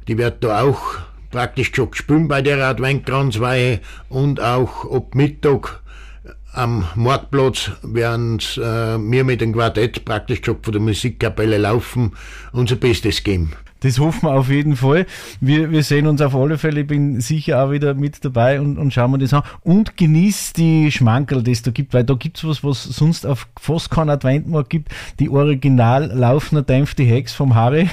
Die 0.07 0.17
wird 0.17 0.45
da 0.45 0.63
auch 0.63 0.99
praktisch 1.31 1.73
schon 1.75 1.91
gespielt 1.91 2.29
bei 2.29 2.43
der 2.43 2.65
Adventkranzweihe 2.65 3.81
und 4.09 4.41
auch 4.41 4.91
ab 4.93 5.15
Mittag 5.15 5.81
am 6.53 6.85
Marktplatz 6.97 7.71
werden 7.83 8.39
äh, 8.57 8.99
wir 8.99 9.25
mit 9.25 9.41
dem 9.41 9.53
Quartett 9.53 10.05
praktisch 10.05 10.41
schon 10.45 10.63
von 10.63 10.73
der 10.73 10.83
Musikkapelle 10.83 11.59
laufen, 11.59 12.13
unser 12.53 12.77
Bestes 12.77 13.23
geben. 13.23 13.53
Das 13.81 13.99
hoffen 13.99 14.29
wir 14.29 14.35
auf 14.35 14.51
jeden 14.51 14.77
Fall. 14.77 15.07
Wir, 15.41 15.71
wir 15.71 15.83
sehen 15.83 16.07
uns 16.07 16.21
auf 16.21 16.35
alle 16.35 16.59
Fälle. 16.59 16.83
Ich 16.83 16.87
bin 16.87 17.21
sicher 17.21 17.65
auch 17.65 17.71
wieder 17.71 17.95
mit 17.95 18.25
dabei 18.25 18.61
und, 18.61 18.79
und 18.79 18.93
schauen 18.93 19.11
wir 19.13 19.19
das 19.19 19.33
an. 19.33 19.43
Und 19.63 19.97
genießt 19.97 20.57
die 20.57 20.93
Schmankerl, 20.93 21.43
die 21.43 21.53
es 21.53 21.63
da 21.63 21.71
gibt, 21.71 21.95
weil 21.95 22.05
da 22.05 22.15
gibt 22.15 22.37
es 22.37 22.45
was, 22.45 22.63
was 22.63 22.85
sonst 22.85 23.27
auf 23.27 23.49
fast 23.59 23.91
kein 23.91 24.11
Adventmarkt 24.11 24.71
gibt. 24.71 24.89
Die 25.19 25.31
original 25.31 26.13
laufende 26.15 26.63
dämpfte 26.63 27.03
Hex 27.03 27.33
vom 27.33 27.55
Harry. 27.55 27.89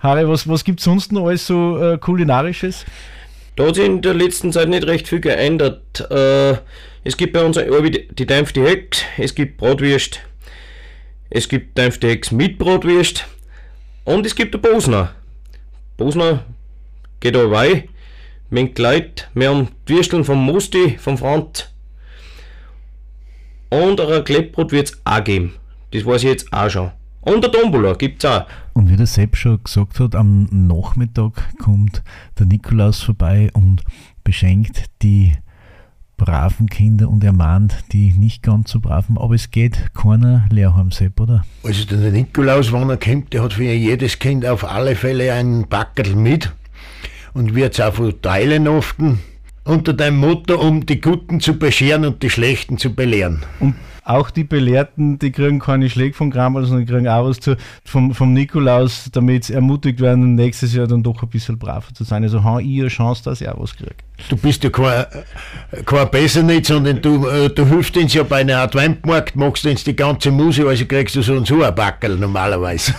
Harry, 0.00 0.28
was, 0.28 0.48
was 0.48 0.64
gibt 0.64 0.80
es 0.80 0.84
sonst 0.84 1.12
noch 1.12 1.26
alles 1.26 1.46
so 1.46 1.78
äh, 1.82 1.98
kulinarisches? 1.98 2.84
Da 3.56 3.66
hat 3.66 3.74
sich 3.74 3.86
in 3.86 4.02
der 4.02 4.14
letzten 4.14 4.52
Zeit 4.52 4.68
nicht 4.68 4.86
recht 4.86 5.08
viel 5.08 5.20
geändert. 5.20 6.08
Äh, 6.10 6.58
es 7.04 7.16
gibt 7.16 7.32
bei 7.32 7.44
uns 7.44 7.58
die 7.58 8.26
dämpfte 8.26 8.62
Hex, 8.62 9.02
es 9.16 9.34
gibt 9.34 9.56
Bratwürst, 9.56 10.20
es 11.30 11.48
gibt 11.48 11.78
dämpfte 11.78 12.08
Hex 12.08 12.30
mit 12.30 12.58
Bratwürst 12.58 13.26
und 14.04 14.26
es 14.26 14.34
gibt 14.34 14.54
der 14.54 14.58
Bosner. 14.58 15.14
Bosner 15.98 16.44
geht 17.18 17.34
da 17.34 17.42
dabei. 17.42 17.88
Mit 18.50 18.78
Leute. 18.78 19.24
Wir 19.34 19.50
haben 19.50 19.68
die 19.88 19.94
Würsteln 19.94 20.24
vom 20.24 20.42
Musti, 20.42 20.96
vom 20.96 21.18
Franz. 21.18 21.70
Und 23.68 24.00
ein 24.00 24.24
Klettbrot 24.24 24.72
wird 24.72 24.90
es 24.90 25.00
auch 25.04 25.22
geben. 25.22 25.54
Das 25.90 26.06
weiß 26.06 26.22
ich 26.22 26.30
jetzt 26.30 26.52
auch 26.52 26.70
schon. 26.70 26.92
Und 27.20 27.42
der 27.42 27.50
Tombola 27.50 27.94
gibt 27.94 28.24
es 28.24 28.30
auch. 28.30 28.46
Und 28.74 28.88
wie 28.88 28.96
der 28.96 29.06
Sepp 29.06 29.36
schon 29.36 29.62
gesagt 29.62 29.98
hat, 29.98 30.14
am 30.14 30.44
Nachmittag 30.52 31.32
kommt 31.58 32.02
der 32.38 32.46
Nikolaus 32.46 33.02
vorbei 33.02 33.50
und 33.52 33.82
beschenkt 34.22 34.84
die 35.02 35.32
braven 36.18 36.68
Kinder 36.68 37.08
und 37.08 37.24
ermahnt 37.24 37.84
die 37.92 38.12
nicht 38.12 38.42
ganz 38.42 38.70
so 38.70 38.80
braven, 38.80 39.16
aber 39.16 39.34
es 39.34 39.50
geht 39.50 39.94
keiner 39.94 40.46
leer 40.50 40.74
Sepp, 40.90 41.18
oder? 41.18 41.44
Also 41.62 41.86
der 41.86 42.10
Nikolaus, 42.10 42.72
wenn 42.72 42.90
er 42.90 42.98
kommt, 42.98 43.32
der 43.32 43.42
hat 43.42 43.54
für 43.54 43.62
jedes 43.62 44.18
Kind 44.18 44.44
auf 44.44 44.64
alle 44.64 44.94
Fälle 44.94 45.32
einen 45.32 45.66
Backel 45.66 46.14
mit 46.14 46.52
und 47.32 47.54
wird 47.54 47.74
es 47.74 47.80
auch 47.80 47.94
verteilen 47.94 48.68
oft 48.68 48.96
unter 49.64 49.92
dem 49.92 50.16
Motto, 50.16 50.58
um 50.60 50.84
die 50.84 51.00
Guten 51.00 51.40
zu 51.40 51.54
bescheren 51.54 52.04
und 52.04 52.22
die 52.22 52.30
Schlechten 52.30 52.78
zu 52.78 52.94
belehren. 52.94 53.44
Und 53.60 53.74
auch 54.08 54.30
die 54.30 54.44
Belehrten, 54.44 55.18
die 55.18 55.32
kriegen 55.32 55.58
keine 55.58 55.90
Schläge 55.90 56.14
von 56.14 56.30
Kramer, 56.30 56.64
sondern 56.64 56.86
die 56.86 56.92
kriegen 56.92 57.08
auch 57.08 57.28
was 57.28 57.40
zu, 57.40 57.56
vom, 57.84 58.14
vom 58.14 58.32
Nikolaus, 58.32 59.10
damit 59.12 59.44
sie 59.44 59.52
ermutigt 59.52 60.00
werden, 60.00 60.34
nächstes 60.34 60.74
Jahr 60.74 60.86
dann 60.86 61.02
doch 61.02 61.22
ein 61.22 61.28
bisschen 61.28 61.58
braver 61.58 61.92
zu 61.92 62.04
sein. 62.04 62.22
Also 62.22 62.42
haben 62.42 62.60
ich 62.60 62.80
eine 62.80 62.88
Chance, 62.88 63.22
dass 63.24 63.40
ich 63.40 63.48
auch 63.48 63.60
was 63.60 63.76
kriege. 63.76 63.96
Du 64.28 64.36
bist 64.36 64.64
ja 64.64 64.70
kein, 64.70 65.04
kein 65.84 66.10
besser 66.10 66.42
nicht, 66.42 66.66
sondern 66.66 67.00
du, 67.00 67.28
äh, 67.28 67.50
du 67.50 67.64
hilfst 67.66 67.96
uns 67.96 68.14
ja 68.14 68.24
bei 68.24 68.40
einem 68.40 68.58
Adventmarkt, 68.58 69.36
machst 69.36 69.64
uns 69.64 69.84
die 69.84 69.94
ganze 69.94 70.32
Musik, 70.32 70.66
also 70.66 70.86
kriegst 70.86 71.14
du 71.14 71.22
so 71.22 71.34
und 71.34 71.46
so 71.46 71.62
ein 71.62 71.74
Backel 71.74 72.16
normalerweise. 72.16 72.94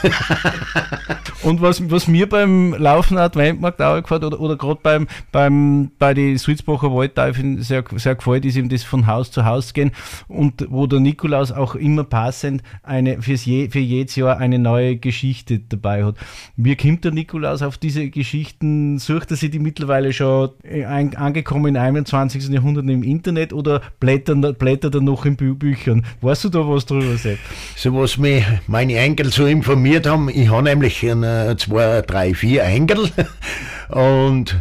und 1.43 1.61
was, 1.61 1.91
was 1.91 2.07
mir 2.07 2.29
beim 2.29 2.73
laufenden 2.77 3.23
Adventmarkt 3.23 3.81
auch 3.81 4.01
gefällt, 4.01 4.23
oder, 4.23 4.39
oder 4.39 4.55
gerade 4.55 4.79
beim, 4.81 5.07
beim, 5.31 5.91
bei 5.99 6.13
den 6.13 6.37
Sulzbacher 6.37 6.93
Waldteufeln 6.93 7.61
sehr, 7.61 7.83
sehr 7.97 8.15
gefällt, 8.15 8.45
ist 8.45 8.55
eben 8.55 8.69
das 8.69 8.83
von 8.83 9.05
Haus 9.05 9.29
zu 9.29 9.43
Haus 9.43 9.73
gehen 9.73 9.91
und 10.29 10.67
wo 10.69 10.87
der 10.87 10.98
Nikolaus 10.99 11.51
auch 11.51 11.75
immer 11.75 12.03
passend 12.03 12.63
eine, 12.83 13.21
fürs 13.21 13.45
je, 13.45 13.69
für 13.69 13.79
jedes 13.79 14.15
Jahr 14.15 14.38
eine 14.38 14.59
neue 14.59 14.97
Geschichte 14.97 15.59
dabei 15.59 16.03
hat. 16.03 16.15
Wie 16.57 16.75
kommt 16.75 17.05
der 17.05 17.12
Nikolaus 17.12 17.62
auf 17.62 17.77
diese 17.77 18.09
Geschichten? 18.09 18.99
Sucht 18.99 19.31
er 19.31 19.38
sich 19.38 19.51
die 19.51 19.59
mittlerweile 19.59 20.13
schon 20.13 20.49
ein, 20.63 21.15
angekommen 21.15 21.75
im 21.75 21.81
21. 21.81 22.49
Jahrhundert 22.49 22.89
im 22.89 23.03
Internet 23.03 23.53
oder 23.53 23.81
blättert, 23.99 24.59
blättert 24.59 24.95
er 24.95 25.01
noch 25.01 25.25
in 25.25 25.35
Bü 25.35 25.55
Büchern? 25.55 26.05
Weißt 26.21 26.45
du 26.45 26.49
da 26.49 26.59
was 26.67 26.85
drüber, 26.85 27.17
Sepp? 27.17 27.39
So 27.75 27.95
was 27.95 28.17
mich 28.17 28.43
meine 28.67 28.95
Enkel 28.95 29.31
so 29.31 29.45
informiert 29.45 30.07
haben, 30.07 30.29
ich 30.29 30.49
habe 30.49 30.63
nämlich 30.63 31.09
eine, 31.09 31.55
zwei, 31.57 32.01
drei, 32.01 32.33
vier 32.33 32.63
Enkel 32.63 33.09
und 33.89 34.55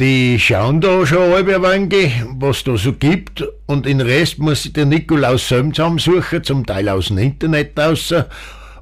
die 0.00 0.40
schauen 0.40 0.80
da 0.80 1.06
schon 1.06 1.32
halbe 1.32 1.62
Wange, 1.62 2.10
was 2.36 2.64
da 2.64 2.76
so 2.76 2.92
gibt, 2.94 3.44
und 3.66 3.86
den 3.86 4.00
Rest 4.00 4.40
muss 4.40 4.64
sich 4.64 4.72
der 4.72 4.86
Nikolaus 4.86 5.48
selbst 5.48 5.76
zusammensuchen, 5.76 6.42
zum 6.42 6.66
Teil 6.66 6.88
aus 6.88 7.08
dem 7.08 7.18
Internet 7.18 7.78
raus, 7.78 8.12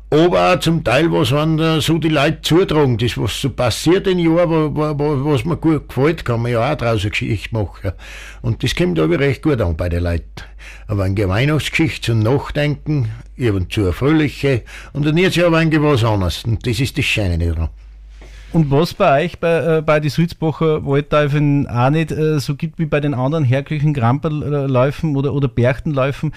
aber 0.08 0.52
auch 0.54 0.60
zum 0.60 0.84
Teil, 0.84 1.12
was 1.12 1.32
haben 1.32 1.80
so 1.80 1.98
die 1.98 2.08
Leute 2.08 2.40
zutragen, 2.40 2.96
das, 2.96 3.18
was 3.18 3.40
so 3.40 3.50
passiert 3.50 4.06
im 4.06 4.18
Jahr, 4.20 4.48
was 4.48 5.44
mir 5.44 5.56
gut 5.58 5.88
gefällt, 5.88 6.24
kann 6.24 6.42
man 6.42 6.52
ja 6.52 6.72
auch 6.72 6.76
draus 6.76 7.02
eine 7.02 7.10
Geschichte 7.10 7.54
machen. 7.54 7.92
Und 8.40 8.62
das 8.62 8.74
kommt 8.74 8.98
aber 8.98 9.18
recht 9.18 9.42
gut 9.42 9.60
an 9.60 9.76
bei 9.76 9.90
den 9.90 10.04
Leuten. 10.04 10.24
Aber 10.86 11.04
eine 11.04 11.28
Weihnachtsgeschichte 11.28 12.12
zum 12.12 12.20
Nachdenken, 12.20 13.10
eben 13.36 13.68
zu 13.70 13.82
eine 13.82 13.92
fröhliche, 13.92 14.62
und 14.94 15.04
dann 15.04 15.18
jetzt 15.18 15.36
ja 15.36 15.50
ein 15.50 15.82
was 15.82 16.04
anderes, 16.04 16.44
und 16.44 16.66
das 16.66 16.80
ist 16.80 16.96
das 16.96 17.04
Scheine 17.04 17.38
dran. 17.38 17.68
Und 18.52 18.70
was 18.70 18.92
bei 18.92 19.24
euch 19.24 19.38
bei, 19.38 19.78
äh, 19.78 19.82
bei 19.82 19.98
die 19.98 20.10
Sulzbacher 20.10 20.84
Waldteufeln 20.84 21.66
auch 21.68 21.88
nicht 21.88 22.12
äh, 22.12 22.38
so 22.38 22.54
gibt 22.54 22.78
wie 22.78 22.84
bei 22.84 23.00
den 23.00 23.14
anderen 23.14 23.44
herkömmlichen 23.44 23.94
Kramperläufen 23.94 25.16
oder, 25.16 25.32
oder 25.32 25.48
Berchtenläufen, 25.48 26.32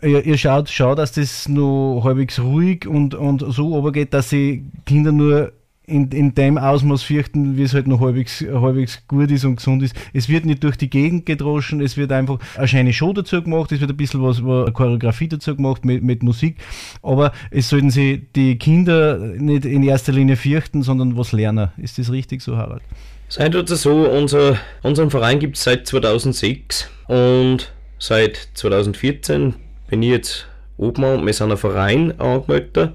ihr, 0.00 0.24
ihr 0.24 0.38
schaut, 0.38 0.68
schaut, 0.68 0.98
dass 0.98 1.12
das 1.12 1.48
nur 1.48 2.04
halbwegs 2.04 2.38
ruhig 2.38 2.86
und, 2.86 3.16
und 3.16 3.44
so 3.48 3.76
übergeht, 3.76 4.14
dass 4.14 4.28
die 4.28 4.70
Kinder 4.86 5.10
nur 5.10 5.52
in, 5.88 6.10
in 6.10 6.34
dem 6.34 6.58
Ausmaß 6.58 7.02
fürchten, 7.02 7.56
wie 7.56 7.62
es 7.62 7.74
halt 7.74 7.86
noch 7.86 8.00
halbwegs, 8.00 8.40
halbwegs 8.42 9.06
gut 9.08 9.30
ist 9.30 9.44
und 9.44 9.56
gesund 9.56 9.82
ist. 9.82 9.96
Es 10.12 10.28
wird 10.28 10.44
nicht 10.44 10.62
durch 10.62 10.76
die 10.76 10.90
Gegend 10.90 11.26
gedroschen, 11.26 11.80
es 11.80 11.96
wird 11.96 12.12
einfach 12.12 12.38
eine 12.56 12.68
schöne 12.68 12.92
Show 12.92 13.12
dazu 13.12 13.42
gemacht, 13.42 13.72
es 13.72 13.80
wird 13.80 13.90
ein 13.90 13.96
bisschen 13.96 14.22
was, 14.22 14.38
eine 14.38 14.72
Choreografie 14.72 15.28
dazu 15.28 15.56
gemacht 15.56 15.84
mit, 15.84 16.02
mit 16.02 16.22
Musik, 16.22 16.56
aber 17.02 17.32
es 17.50 17.68
sollten 17.68 17.90
sie 17.90 18.26
die 18.36 18.58
Kinder 18.58 19.18
nicht 19.18 19.64
in 19.64 19.82
erster 19.82 20.12
Linie 20.12 20.36
fürchten, 20.36 20.82
sondern 20.82 21.16
was 21.16 21.32
lernen. 21.32 21.70
Ist 21.76 21.98
das 21.98 22.12
richtig 22.12 22.42
so, 22.42 22.56
Harald? 22.56 22.82
Seid 23.28 23.54
oder 23.54 23.76
so, 23.76 24.08
unser, 24.08 24.58
unseren 24.82 25.10
Verein 25.10 25.38
gibt 25.38 25.56
es 25.56 25.64
seit 25.64 25.86
2006 25.86 26.88
und 27.08 27.72
seit 27.98 28.48
2014 28.54 29.54
bin 29.88 30.02
ich 30.02 30.10
jetzt 30.10 30.46
Obmann, 30.78 31.26
wir 31.26 31.32
sind 31.32 31.50
ein 31.50 31.58
Verein 31.58 32.18
angemeldet 32.20 32.92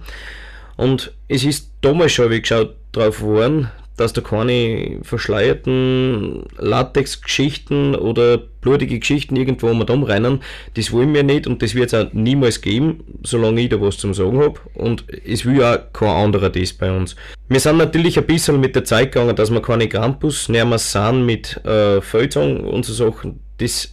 und 0.76 1.14
es 1.28 1.44
ist 1.44 1.72
damals 1.82 2.14
schon, 2.14 2.32
wie 2.32 2.42
geschaut, 2.42 2.76
drauf 2.94 3.22
waren, 3.22 3.70
dass 3.98 4.14
da 4.14 4.22
keine 4.22 5.00
verschleierten 5.04 6.46
Latex-Geschichten 6.58 7.96
oder 7.96 8.38
blutige 8.38 8.98
Geschichten 8.98 9.36
irgendwo 9.36 9.68
um 9.68 9.86
da 9.86 9.94
rennen, 9.94 10.42
das 10.74 10.92
wollen 10.92 11.14
wir 11.14 11.24
nicht 11.24 11.46
und 11.46 11.62
das 11.62 11.76
wird 11.76 11.94
es 11.94 11.94
auch 11.94 12.12
niemals 12.14 12.62
geben, 12.62 13.04
solange 13.24 13.62
ich 13.62 13.70
da 13.70 13.80
was 13.80 13.98
zum 13.98 14.14
Sagen 14.14 14.40
habe 14.40 14.60
und 14.74 15.06
es 15.26 15.46
will 15.46 15.64
auch 15.64 15.80
kein 15.94 16.10
anderer 16.10 16.50
das 16.50 16.74
bei 16.74 16.96
uns. 16.96 17.16
Wir 17.50 17.60
sind 17.60 17.78
natürlich 17.78 18.18
ein 18.18 18.26
bisschen 18.26 18.60
mit 18.60 18.76
der 18.76 18.84
Zeit 18.84 19.12
gegangen, 19.12 19.36
dass 19.36 19.52
wir 19.52 19.62
keine 19.62 19.88
Campus 19.88 20.50
näher 20.50 20.78
sind 20.78 21.26
mit 21.26 21.64
äh, 21.66 22.02
Feuilleton 22.02 22.62
und 22.62 22.86
so 22.86 22.94
Sachen, 22.94 23.42
das 23.60 23.93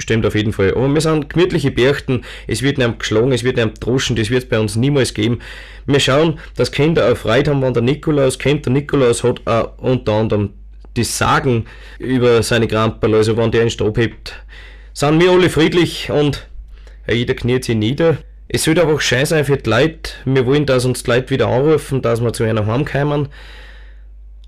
stimmt 0.00 0.26
auf 0.26 0.34
jeden 0.34 0.52
Fall. 0.52 0.72
Aber 0.74 0.92
wir 0.92 1.00
sind 1.00 1.30
gemütliche 1.30 1.70
Berchten, 1.70 2.22
es 2.46 2.62
wird 2.62 2.78
nicht 2.78 2.98
geschlagen, 2.98 3.32
es 3.32 3.44
wird 3.44 3.56
nicht 3.56 3.84
droschen, 3.84 4.16
das 4.16 4.30
wird 4.30 4.44
es 4.44 4.48
bei 4.48 4.58
uns 4.58 4.76
niemals 4.76 5.14
geben. 5.14 5.40
Wir 5.86 6.00
schauen, 6.00 6.38
dass 6.56 6.72
Kinder 6.72 7.10
auch 7.10 7.16
Freude 7.16 7.50
haben, 7.50 7.62
wenn 7.62 7.74
der 7.74 7.82
Nikolaus 7.82 8.38
kennt. 8.38 8.66
Der 8.66 8.72
Nikolaus 8.72 9.22
hat 9.22 9.46
auch 9.46 9.78
unter 9.78 10.12
anderem 10.12 10.50
das 10.94 11.16
Sagen 11.16 11.66
über 11.98 12.42
seine 12.42 12.66
Kramperl, 12.66 13.14
also 13.14 13.36
wenn 13.36 13.50
der 13.52 13.62
einen 13.62 13.70
Stab 13.70 13.96
hebt, 13.96 14.34
sind 14.92 15.20
wir 15.20 15.30
alle 15.30 15.48
friedlich 15.48 16.10
und 16.10 16.46
jeder 17.08 17.34
kniet 17.34 17.64
sich 17.64 17.76
nieder. 17.76 18.18
Es 18.48 18.64
sollte 18.64 18.82
einfach 18.82 19.00
scheiße 19.00 19.30
sein 19.30 19.44
für 19.44 19.56
die 19.56 19.70
Leute. 19.70 20.10
Wir 20.24 20.44
wollen, 20.44 20.66
dass 20.66 20.84
uns 20.84 21.04
die 21.04 21.10
Leute 21.10 21.30
wieder 21.30 21.46
anrufen, 21.46 22.02
dass 22.02 22.20
wir 22.20 22.32
zu 22.32 22.42
einer 22.42 22.66
heimkommen 22.66 23.28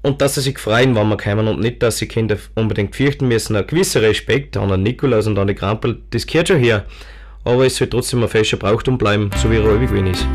und 0.02 0.20
dass 0.20 0.34
sie 0.34 0.40
sich 0.40 0.58
freuen, 0.58 0.94
wenn 0.94 1.08
wir 1.08 1.16
kommen 1.16 1.48
und 1.48 1.60
nicht, 1.60 1.82
dass 1.82 1.98
sie 1.98 2.08
Kinder 2.08 2.36
unbedingt 2.54 2.94
fürchten 2.94 3.28
müssen. 3.28 3.56
Ein 3.56 3.66
gewisser 3.66 4.02
Respekt 4.02 4.56
an 4.56 4.68
den 4.68 4.82
Nikolaus 4.82 5.26
und 5.26 5.38
an 5.38 5.46
die 5.46 5.54
Krampel, 5.54 6.02
das 6.10 6.26
gehört 6.26 6.48
schon 6.48 6.58
her. 6.58 6.84
Aber 7.44 7.66
es 7.66 7.76
soll 7.76 7.88
trotzdem 7.88 8.22
ein 8.22 8.28
fester 8.28 8.56
Brauchtum 8.56 8.98
bleiben, 8.98 9.30
so 9.40 9.50
wie 9.50 9.56
er 9.56 9.64
ewig 9.64 10.06
ist. 10.06 10.26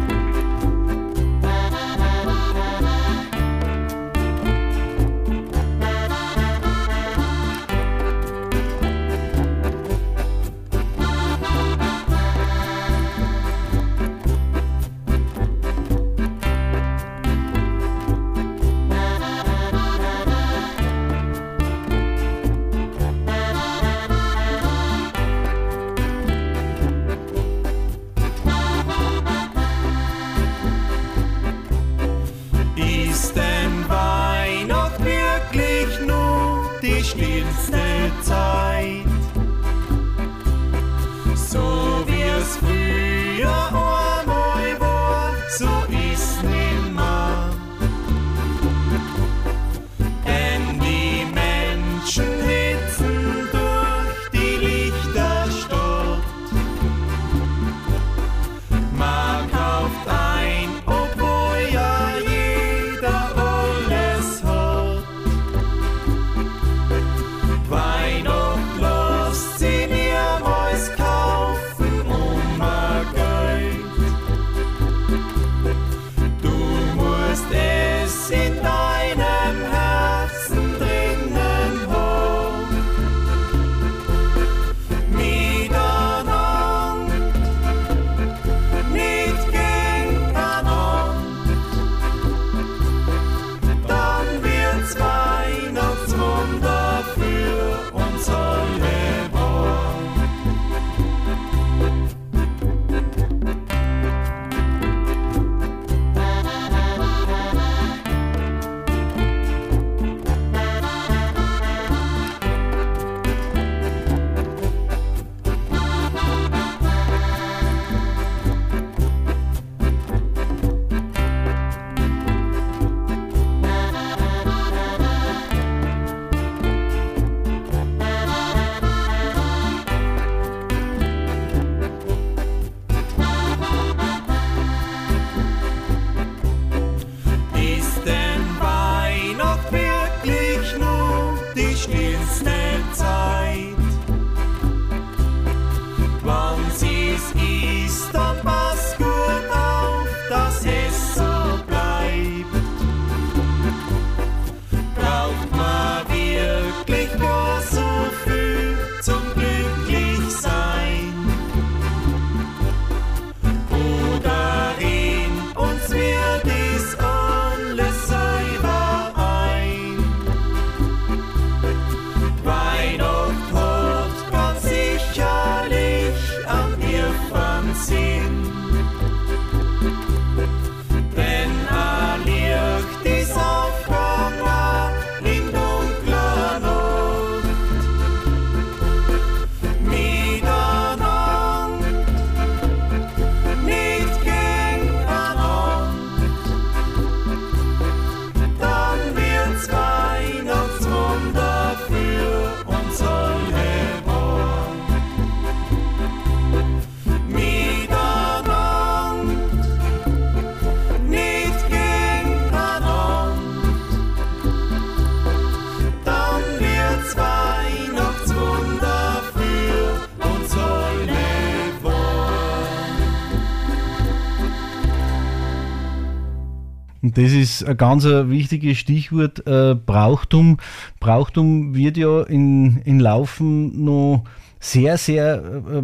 Das 227.17 227.31
ist 227.31 227.63
ein 227.63 227.75
ganz 227.77 228.05
wichtiges 228.05 228.77
Stichwort, 228.77 229.45
äh, 229.47 229.73
Brauchtum. 229.73 230.57
Brauchtum 230.99 231.73
wird 231.73 231.97
ja 231.97 232.21
in, 232.21 232.77
in 232.85 232.99
Laufen 232.99 233.83
noch 233.83 234.23
sehr, 234.59 234.99
sehr 234.99 235.43
äh, 235.43 235.81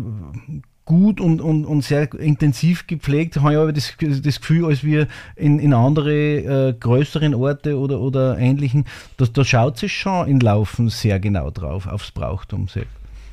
gut 0.85 1.19
und, 1.19 1.41
und, 1.41 1.65
und 1.65 1.81
sehr 1.83 2.13
intensiv 2.13 2.85
gepflegt, 2.85 3.37
habe 3.37 3.53
ich 3.53 3.57
aber 3.57 3.73
das, 3.73 3.95
das 3.99 4.41
Gefühl, 4.41 4.65
als 4.65 4.83
wir 4.83 5.07
in, 5.35 5.57
in 5.57 5.73
andere 5.73 6.69
äh, 6.69 6.73
größeren 6.79 7.33
Orte 7.33 7.79
oder, 7.79 7.99
oder 7.99 8.37
ähnlichen, 8.37 8.85
da, 9.17 9.25
da 9.25 9.43
schaut 9.43 9.79
sich 9.79 9.93
schon 9.93 10.27
in 10.27 10.39
Laufen 10.39 10.89
sehr 10.89 11.19
genau 11.19 11.49
drauf, 11.49 11.87
aufs 11.87 12.11
Brauchtum. 12.11 12.67
Sehr. 12.67 12.85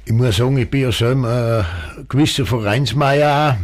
Ich 0.06 0.12
muss 0.14 0.38
sagen, 0.38 0.56
ich 0.56 0.70
bin 0.70 0.80
ja 0.80 0.92
selber 0.92 1.66
ein 1.98 2.06
gewisser 2.08 2.46
Vereinsmeier 2.46 3.58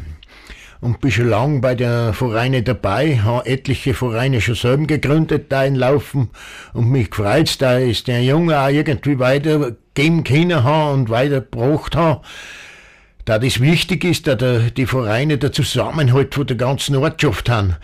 und 0.81 1.01
bin 1.01 1.11
schon 1.11 1.29
lange 1.29 1.61
bei 1.61 1.75
den 1.75 2.13
Vereinen 2.13 2.65
dabei, 2.65 3.19
habe 3.19 3.47
etliche 3.47 3.95
Vereine 3.95 4.41
schon 4.41 4.55
selber 4.55 4.87
gegründet 4.87 5.47
da 5.51 5.65
in 5.65 5.75
Laufen 5.75 6.31
und 6.73 6.91
mich 6.91 7.11
gefreut, 7.11 7.57
da 7.61 7.79
ist 7.79 8.09
der 8.09 8.23
Junge 8.23 8.61
auch 8.61 8.69
irgendwie 8.69 9.19
weitergeben 9.19 10.25
können 10.25 10.65
haben 10.65 11.01
und 11.01 11.11
weitergebracht 11.11 11.97
haben 11.97 12.21
da 13.27 13.41
das 13.41 13.61
wichtig 13.61 14.05
ist, 14.05 14.29
da 14.29 14.37
die 14.37 14.87
Vereine 14.87 15.37
der 15.37 15.53
Zusammenhalt 15.53 16.35
von 16.35 16.47
der 16.47 16.57
ganzen 16.57 16.97
Ortschaft 16.97 17.51
haben. 17.51 17.77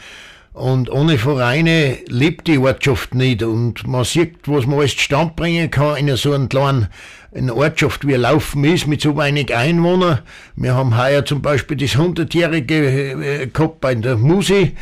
Und 0.53 0.91
ohne 0.91 1.17
Vereine 1.17 1.99
lebt 2.09 2.47
die 2.47 2.59
Ortschaft 2.59 3.15
nicht. 3.15 3.43
Und 3.43 3.87
man 3.87 4.05
sieht, 4.05 4.37
was 4.47 4.67
man 4.67 4.81
alles 4.81 4.93
Stand 4.93 5.35
bringen 5.35 5.71
kann 5.71 5.97
in 5.97 6.15
so 6.17 6.33
einer 6.33 6.49
kleinen 6.49 6.89
eine 7.35 7.55
Ortschaft 7.55 8.07
wie 8.07 8.13
Laufen 8.13 8.63
ist, 8.65 8.87
mit 8.87 9.01
so 9.01 9.17
wenig 9.17 9.55
Einwohnern. 9.55 10.21
Wir 10.55 10.75
haben 10.75 10.99
heuer 10.99 11.25
zum 11.25 11.41
Beispiel 11.41 11.79
das 11.79 11.93
100-jährige 11.93 12.75
äh, 12.75 13.47
gehabt 13.47 13.81
bei 13.81 13.95
der 13.95 14.17
Musi. 14.17 14.77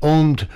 Und 0.00 0.48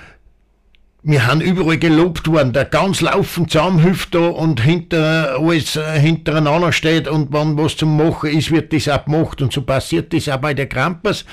wir 1.03 1.27
haben 1.27 1.41
überall 1.41 1.77
gelobt 1.77 2.27
worden, 2.27 2.53
der 2.53 2.65
ganz 2.65 3.01
laufend 3.01 3.51
zusammenhilft 3.51 4.15
da 4.15 4.27
und 4.27 4.61
hinter 4.61 5.37
alles 5.39 5.75
äh, 5.75 5.99
hintereinander 5.99 6.73
steht 6.73 7.07
und 7.07 7.31
wenn 7.31 7.57
was 7.57 7.77
zum 7.77 7.95
Machen 7.95 8.31
ist, 8.31 8.51
wird 8.51 8.73
das 8.73 8.89
auch 8.89 9.05
gemacht 9.05 9.41
und 9.41 9.53
so 9.53 9.61
passiert 9.61 10.11
das 10.11 10.27
auch 10.27 10.37
bei 10.37 10.53
der 10.53 10.67
Krampers 10.67 11.23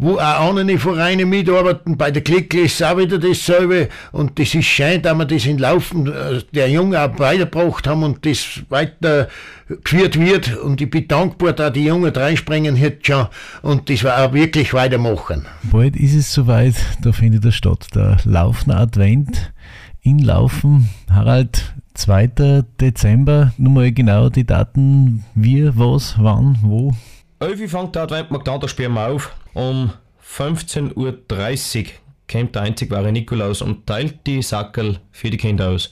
wo 0.00 0.14
auch 0.14 0.48
andere 0.48 0.78
Vereine 0.78 1.26
mitarbeiten. 1.26 1.98
Bei 1.98 2.10
der 2.10 2.22
Klickle 2.22 2.62
ist 2.62 2.82
auch 2.82 2.96
wieder 2.96 3.18
dasselbe. 3.18 3.90
Und 4.12 4.38
das 4.38 4.54
ist 4.54 4.64
scheint, 4.64 5.04
dass 5.04 5.16
wir 5.16 5.26
das 5.26 5.44
in 5.44 5.58
Laufen 5.58 6.06
äh, 6.06 6.40
der 6.52 6.70
Jungen 6.70 6.96
auch 6.96 7.18
weitergebracht 7.18 7.86
haben 7.86 8.02
und 8.02 8.24
das 8.24 8.62
weiter 8.70 9.28
geführt 9.68 10.18
wird. 10.18 10.56
Und 10.56 10.80
ich 10.80 10.88
bin 10.88 11.06
dankbar, 11.06 11.52
dass 11.52 11.74
die 11.74 11.84
Jungen 11.84 12.10
reinspringen 12.10 12.76
jetzt 12.76 13.06
schon 13.06 13.26
und 13.60 13.90
das 13.90 14.04
auch 14.06 14.32
wirklich 14.32 14.72
weitermachen. 14.72 15.44
Bald 15.64 15.96
ist 15.96 16.14
es 16.14 16.32
soweit, 16.32 16.76
da 17.02 17.12
findet 17.12 17.44
er 17.44 17.52
statt. 17.52 17.88
Der 17.94 18.16
Laufner 18.24 18.78
Advent 18.78 19.52
in 20.00 20.18
Laufen. 20.18 20.88
Harald, 21.10 21.74
2. 21.92 22.62
Dezember, 22.80 23.52
nur 23.58 23.72
mal 23.72 23.92
genau 23.92 24.30
die 24.30 24.46
Daten, 24.46 25.24
wie, 25.34 25.68
was, 25.76 26.14
wann, 26.18 26.56
wo. 26.62 26.94
11 27.40 27.70
fängt 27.70 27.96
der 27.96 28.06
da 28.06 28.68
spielen 28.68 28.92
wir 28.92 29.08
auf. 29.08 29.34
Um 29.54 29.94
15.30 30.22 30.94
Uhr 30.94 31.90
kommt 32.30 32.54
der 32.54 32.62
einzig 32.62 32.90
wahre 32.90 33.12
Nikolaus 33.12 33.62
und 33.62 33.86
teilt 33.86 34.26
die 34.26 34.42
Sackel 34.42 35.00
für 35.10 35.30
die 35.30 35.38
Kinder 35.38 35.70
aus. 35.70 35.90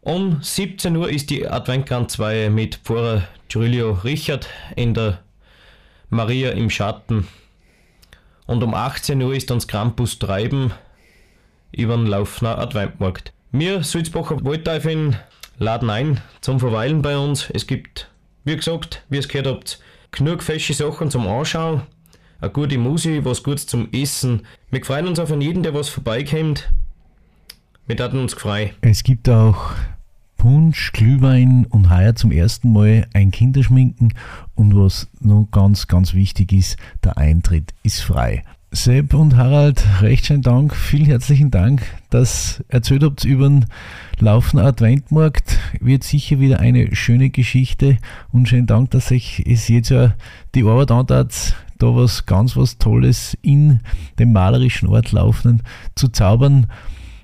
Um 0.00 0.42
17 0.42 0.96
Uhr 0.96 1.08
ist 1.08 1.30
die 1.30 1.46
Adventkranzweihe 1.46 2.50
mit 2.50 2.80
Pfarrer 2.82 3.22
Giulio 3.48 3.92
Richard 4.02 4.48
in 4.74 4.94
der 4.94 5.20
Maria 6.10 6.50
im 6.50 6.68
Schatten. 6.70 7.28
Und 8.46 8.64
um 8.64 8.74
18 8.74 9.22
Uhr 9.22 9.32
ist 9.32 9.52
uns 9.52 9.68
Krampus 9.68 10.18
Treiben 10.18 10.72
über 11.70 11.96
den 11.96 12.06
Laufner 12.06 12.58
Adventmarkt. 12.58 13.32
Wir 13.52 13.84
Sulzbacher 13.84 14.44
Waldteufeln 14.44 15.16
laden 15.56 15.88
ein 15.88 16.20
zum 16.40 16.58
Verweilen 16.58 17.00
bei 17.00 17.16
uns. 17.16 17.48
Es 17.50 17.68
gibt, 17.68 18.10
wie 18.42 18.56
gesagt, 18.56 19.04
wie 19.08 19.18
es 19.18 19.28
gehört 19.28 19.46
habt, 19.46 19.78
genug 20.14 20.42
fesche 20.42 20.74
Sachen 20.74 21.10
zum 21.10 21.26
Anschauen, 21.26 21.82
eine 22.40 22.50
gute 22.50 22.78
Musik, 22.78 23.24
was 23.24 23.42
Gutes 23.42 23.66
zum 23.66 23.88
Essen. 23.92 24.42
Wir 24.70 24.84
freuen 24.84 25.08
uns 25.08 25.18
auf 25.18 25.30
jeden, 25.30 25.62
der 25.62 25.74
was 25.74 25.88
vorbeikommt. 25.88 26.72
Wir 27.86 27.96
hatten 27.98 28.18
uns 28.18 28.34
gefreut. 28.34 28.72
Es 28.80 29.02
gibt 29.02 29.28
auch 29.28 29.72
Punsch, 30.36 30.92
Glühwein 30.92 31.66
und 31.70 31.90
heuer 31.90 32.14
zum 32.14 32.30
ersten 32.30 32.72
Mal 32.72 33.06
ein 33.12 33.30
Kinderschminken 33.30 34.14
und 34.54 34.76
was 34.76 35.08
noch 35.20 35.48
ganz, 35.50 35.86
ganz 35.86 36.14
wichtig 36.14 36.52
ist, 36.52 36.76
der 37.02 37.18
Eintritt 37.18 37.74
ist 37.82 38.02
frei. 38.02 38.44
Sepp 38.74 39.14
und 39.14 39.36
Harald, 39.36 39.84
recht 40.00 40.26
schönen 40.26 40.42
Dank, 40.42 40.74
vielen 40.74 41.06
herzlichen 41.06 41.52
Dank, 41.52 41.82
dass 42.10 42.58
ihr 42.58 42.74
erzählt 42.74 43.04
habt 43.04 43.24
über 43.24 43.48
den 43.48 43.66
laufenden 44.18 44.66
Adventmarkt. 44.66 45.58
Wird 45.80 46.02
sicher 46.02 46.40
wieder 46.40 46.58
eine 46.58 46.94
schöne 46.96 47.30
Geschichte 47.30 47.98
und 48.32 48.48
schönen 48.48 48.66
Dank, 48.66 48.90
dass 48.90 49.12
euch 49.12 49.44
es 49.46 49.68
jetzt 49.68 49.90
ja 49.90 50.14
die 50.56 50.64
Arbeit 50.64 50.90
antat, 50.90 51.54
da 51.78 51.94
was 51.94 52.26
ganz 52.26 52.56
was 52.56 52.76
Tolles 52.78 53.38
in 53.42 53.78
dem 54.18 54.32
malerischen 54.32 54.88
Ort 54.88 55.12
Laufenden 55.12 55.62
zu 55.94 56.08
zaubern. 56.08 56.66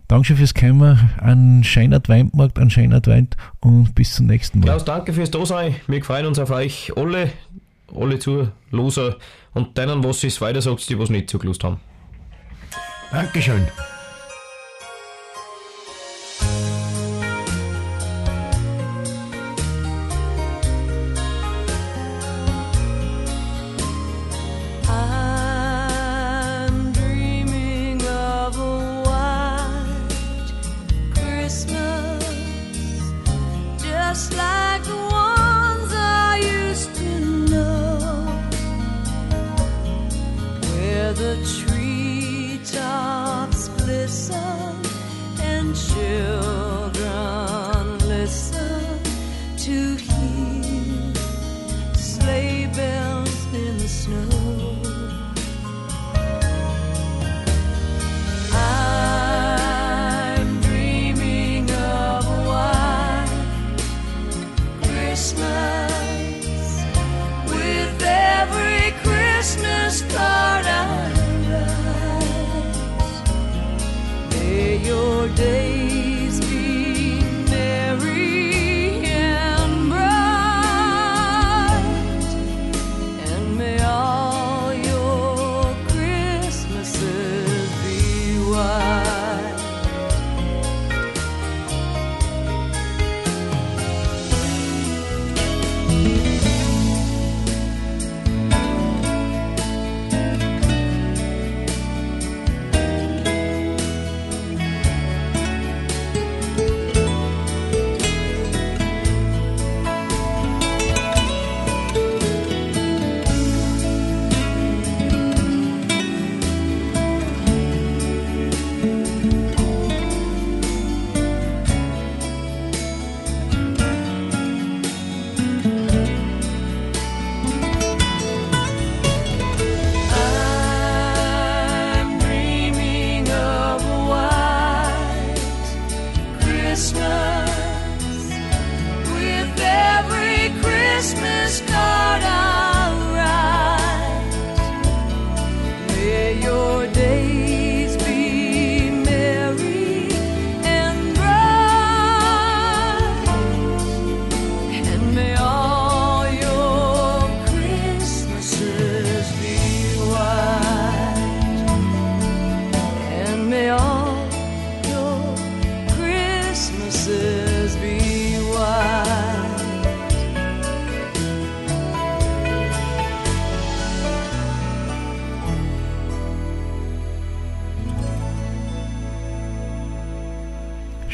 Dankeschön 0.07 0.37
fürs 0.37 0.55
Kommen, 0.55 1.11
ein 1.19 1.65
schöner 1.65 1.97
Adventmarkt, 1.97 2.61
ein 2.61 2.71
schöner 2.71 2.97
Advent 2.97 3.37
und 3.59 3.97
bis 3.97 4.15
zum 4.15 4.27
nächsten 4.27 4.61
Mal. 4.61 4.67
Klaus, 4.67 4.85
danke 4.85 5.13
fürs 5.13 5.33
Dasein. 5.33 5.75
Wir 5.89 6.03
freuen 6.05 6.27
uns 6.27 6.39
auf 6.39 6.51
euch 6.51 6.93
alle, 6.97 7.31
alle 7.95 8.19
Zuloser 8.19 9.17
und 9.55 9.77
denen, 9.77 10.05
was 10.05 10.25
es 10.25 10.41
weiter 10.41 10.63
sagt, 10.63 10.89
die 10.89 10.99
was 10.99 11.11
nicht 11.11 11.31
zugelost 11.31 11.65
haben. 11.65 11.81
Dankeschön. 13.11 13.67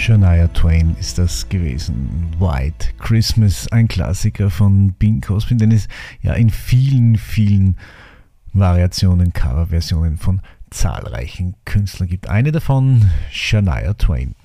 Shania 0.07 0.47
Twain 0.47 0.97
ist 1.01 1.19
das 1.19 1.49
gewesen. 1.49 2.29
White 2.39 2.93
Christmas, 3.01 3.67
ein 3.73 3.89
Klassiker 3.89 4.51
von 4.51 4.93
Bing 4.93 5.21
Crosby, 5.21 5.57
den 5.57 5.73
es 5.73 5.89
ja 6.23 6.35
in 6.35 6.49
vielen, 6.49 7.17
vielen 7.17 7.77
Variationen, 8.53 9.33
Coverversionen 9.33 10.17
von 10.17 10.43
zahlreichen 10.71 11.57
Künstlern 11.65 12.09
gibt. 12.09 12.29
Eine 12.29 12.53
davon 12.53 13.11
Shania 13.33 13.95
Twain. 13.95 14.37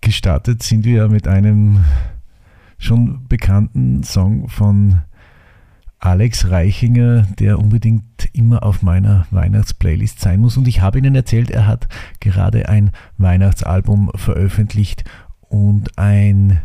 Gestartet 0.00 0.62
sind 0.62 0.86
wir 0.86 1.08
mit 1.08 1.28
einem 1.28 1.84
schon 2.78 3.28
bekannten 3.28 4.02
Song 4.04 4.48
von 4.48 5.02
Alex 5.98 6.50
Reichinger, 6.50 7.22
der 7.38 7.58
unbedingt 7.58 8.28
immer 8.32 8.62
auf 8.62 8.82
meiner 8.82 9.26
Weihnachtsplaylist 9.30 10.20
sein 10.20 10.40
muss. 10.40 10.56
Und 10.56 10.68
ich 10.68 10.80
habe 10.80 10.98
Ihnen 10.98 11.14
erzählt, 11.14 11.50
er 11.50 11.66
hat 11.66 11.88
gerade 12.20 12.68
ein 12.68 12.90
Weihnachtsalbum 13.18 14.10
veröffentlicht 14.14 15.04
und 15.40 15.98
ein 15.98 16.60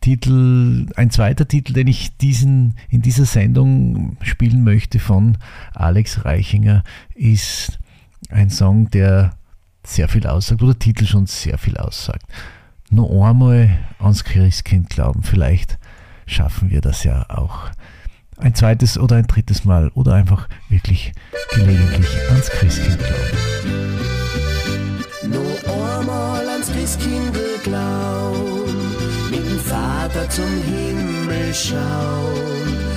Titel, 0.00 0.86
ein 0.96 1.10
zweiter 1.10 1.46
Titel, 1.46 1.72
den 1.72 1.86
ich 1.86 2.16
diesen, 2.16 2.74
in 2.88 3.02
dieser 3.02 3.24
Sendung 3.24 4.16
spielen 4.22 4.64
möchte 4.64 4.98
von 4.98 5.38
Alex 5.74 6.24
Reichinger, 6.24 6.82
ist 7.14 7.78
ein 8.30 8.50
Song, 8.50 8.90
der 8.90 9.32
sehr 9.84 10.08
viel 10.08 10.26
aussagt, 10.26 10.62
oder 10.62 10.78
Titel 10.78 11.06
schon 11.06 11.26
sehr 11.26 11.58
viel 11.58 11.76
aussagt. 11.76 12.24
Nur 12.90 13.10
einmal 13.26 13.78
ans 13.98 14.24
Christkind 14.24 14.90
glauben, 14.90 15.22
vielleicht 15.22 15.78
schaffen 16.26 16.70
wir 16.70 16.80
das 16.80 17.04
ja 17.04 17.28
auch 17.28 17.70
ein 18.38 18.54
zweites 18.54 18.98
oder 18.98 19.16
ein 19.16 19.26
drittes 19.26 19.64
Mal 19.64 19.90
oder 19.94 20.14
einfach 20.14 20.48
wirklich 20.68 21.12
gelegentlich 21.54 22.08
ans 22.30 22.48
Christkind 22.50 22.98
glauben. 22.98 23.38
Nur 25.30 25.98
einmal 25.98 26.48
ans 26.48 26.70
Christkind 26.72 27.32
glauben, 27.64 28.94
mit 29.30 29.40
dem 29.40 29.58
Vater 29.58 30.28
zum 30.30 30.62
Himmel 30.64 31.54
schauen. 31.54 32.87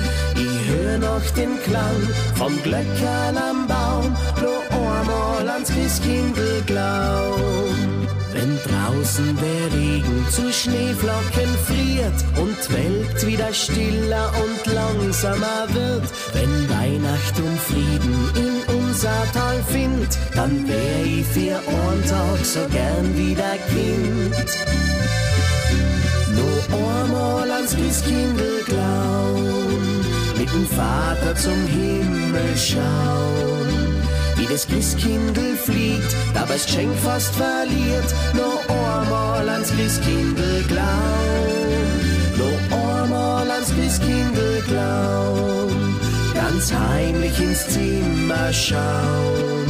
Ich 0.92 0.98
hör 0.98 1.14
noch 1.14 1.30
den 1.30 1.58
Klang 1.62 2.02
vom 2.34 2.62
Glöckerl 2.62 3.36
am 3.38 3.66
Baum, 3.66 4.14
nur 4.42 4.62
einmal 4.78 5.48
ans 5.48 5.70
Christkind 5.70 6.36
glauben. 6.66 8.08
Wenn 8.34 8.58
draußen 8.58 9.36
der 9.36 9.78
Regen 9.78 10.26
zu 10.28 10.52
Schneeflocken 10.52 11.50
friert 11.66 12.18
und 12.36 12.56
die 12.68 12.72
Welt 12.74 13.26
wieder 13.26 13.52
stiller 13.54 14.32
und 14.44 14.74
langsamer 14.74 15.66
wird, 15.70 16.04
wenn 16.34 16.68
Weihnacht 16.68 17.38
und 17.38 17.58
Frieden 17.60 18.30
in 18.36 18.74
unser 18.74 19.32
Tal 19.32 19.62
findet, 19.68 20.18
dann 20.34 20.68
wär 20.68 21.04
ich 21.06 21.26
für 21.26 21.56
einen 21.56 22.04
Tag 22.06 22.44
so 22.44 22.60
gern 22.70 23.16
wieder 23.16 23.56
Kind. 23.70 24.48
Nur 26.36 26.78
einmal 26.78 27.50
ans 27.50 27.74
Christkindl 27.74 28.64
glauben, 28.66 29.61
dem 30.52 30.66
Vater 30.66 31.34
zum 31.36 31.66
Himmel 31.66 32.56
schauen 32.56 33.62
wie 34.42 34.52
das 34.52 34.66
Christkindl 34.66 35.56
fliegt, 35.56 36.16
dabei 36.34 36.54
das 36.54 36.66
Geschenk 36.66 36.96
fast 36.98 37.34
verliert. 37.34 38.08
Nur 38.34 38.58
einmal 38.68 39.48
ans 39.48 39.70
Christkindl 39.70 40.64
glauben, 40.68 41.92
nur 42.36 42.78
einmal 42.78 43.50
ans 43.50 43.72
Christkindl 43.74 44.62
glauben, 44.68 45.96
ganz 46.34 46.72
heimlich 46.72 47.38
ins 47.40 47.68
Zimmer 47.68 48.52
schauen. 48.52 49.68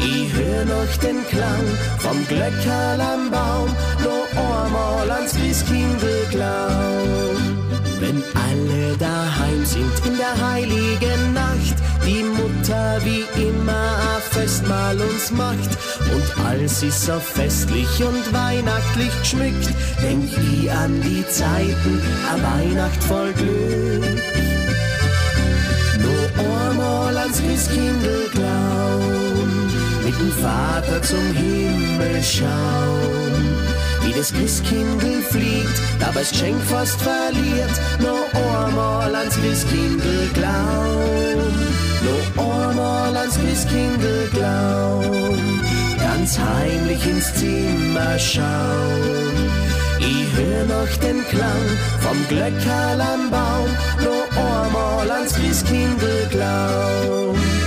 Ich 0.00 0.32
hör 0.32 0.64
noch 0.64 0.96
den 1.02 1.26
Klang 1.28 1.66
vom 1.98 2.26
Glöckerl 2.28 3.00
am 3.00 3.30
Baum, 3.30 3.70
nur 4.02 4.24
einmal 4.42 5.10
ans 5.10 5.34
Christkindl 5.34 6.26
glauben. 6.30 7.37
Wenn 8.00 8.22
alle 8.34 8.96
daheim 8.96 9.64
sind 9.64 9.92
in 10.06 10.16
der 10.16 10.48
heiligen 10.48 11.32
Nacht, 11.32 11.76
die 12.06 12.22
Mutter 12.22 13.00
wie 13.04 13.24
immer 13.40 13.72
ein 13.72 14.22
Festmahl 14.30 14.96
uns 15.00 15.30
macht 15.32 15.70
und 16.14 16.46
alles 16.46 16.82
ist 16.82 17.06
so 17.06 17.18
festlich 17.18 17.88
und 18.02 18.32
weihnachtlich 18.32 19.12
geschmückt, 19.20 19.68
denk 20.02 20.30
ich 20.52 20.70
an 20.70 21.00
die 21.02 21.26
Zeiten, 21.28 22.00
a 22.30 22.34
Weihnacht 22.34 23.02
voll 23.04 23.32
Glück. 23.32 24.22
Einmal 26.38 27.16
ans 27.16 27.42
Christkindl 27.42 28.30
glauben, 28.32 29.70
mit 30.04 30.14
dem 30.20 30.32
Vater 30.32 31.02
zum 31.02 31.32
Himmel 31.34 32.22
schauen 32.22 33.57
wie 34.08 34.12
das 34.14 34.32
Christkindl 34.32 35.22
fliegt, 35.22 35.80
dabei 36.00 36.20
das 36.20 36.30
Geschenk 36.30 36.62
fast 36.62 37.00
verliert, 37.00 37.70
nur 38.00 38.24
einmal 38.42 39.14
ans 39.14 39.34
Christkindl 39.36 40.30
glauben, 40.34 41.52
nur 42.04 42.44
einmal 42.44 43.16
ans 43.16 43.38
Christkindl 43.38 44.28
glauben, 44.32 45.60
ganz 45.98 46.38
heimlich 46.38 47.06
ins 47.06 47.34
Zimmer 47.34 48.18
schauen. 48.18 49.50
Ich 49.98 50.26
hör 50.36 50.64
noch 50.64 50.96
den 50.98 51.26
Klang 51.28 51.66
vom 52.00 52.16
Glöckerl 52.28 53.00
am 53.00 53.30
Baum, 53.30 53.68
nur 54.02 54.24
einmal 54.42 55.10
ans 55.10 55.34
Christkindl 55.34 56.28
glauben. 56.30 57.57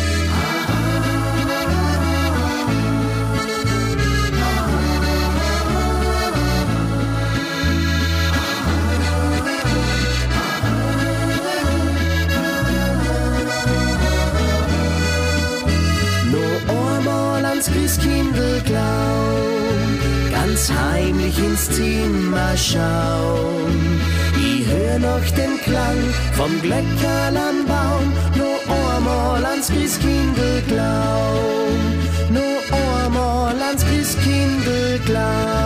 Ganz 20.62 20.72
heimlich 20.80 21.38
ins 21.40 21.70
Zimmer 21.72 22.56
schauen. 22.56 24.02
Ich 24.38 24.66
hör 24.68 25.00
noch 25.00 25.26
den 25.36 25.60
Klang 25.64 25.98
vom 26.34 26.62
Glöckerl 26.62 27.36
am 27.36 27.66
Baum, 27.66 28.14
nur 28.36 28.60
einmal 28.76 29.44
ans 29.44 29.68
Christkindl 29.70 30.62
glauben, 30.68 32.00
nur 32.30 33.04
einmal 33.04 33.60
ans 33.60 33.84
Christkindl 33.86 35.00
glauben. 35.06 35.61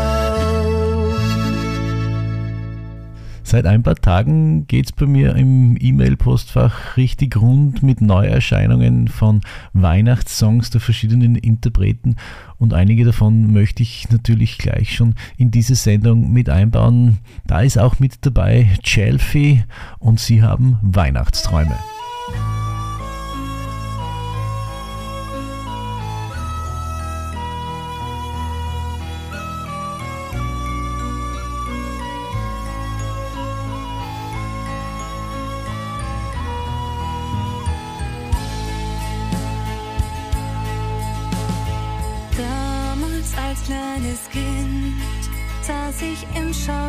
Seit 3.55 3.67
ein 3.67 3.83
paar 3.83 3.95
Tagen 3.95 4.67
geht 4.67 4.87
es 4.87 4.91
bei 4.91 5.05
mir 5.05 5.33
im 5.37 5.77
E-Mail-Postfach 5.79 6.97
richtig 6.97 7.37
rund 7.37 7.83
mit 7.83 8.01
Neuerscheinungen 8.01 9.07
von 9.07 9.39
Weihnachtssongs 9.71 10.71
der 10.71 10.81
verschiedenen 10.81 11.37
Interpreten 11.37 12.17
und 12.57 12.73
einige 12.73 13.05
davon 13.05 13.53
möchte 13.53 13.81
ich 13.81 14.09
natürlich 14.09 14.57
gleich 14.57 14.93
schon 14.93 15.15
in 15.37 15.51
diese 15.51 15.75
Sendung 15.75 16.33
mit 16.33 16.49
einbauen. 16.49 17.19
Da 17.47 17.61
ist 17.61 17.77
auch 17.77 17.97
mit 17.97 18.25
dabei 18.25 18.71
Chelsea 18.83 19.63
und 19.99 20.19
sie 20.19 20.43
haben 20.43 20.77
Weihnachtsträume. 20.81 21.77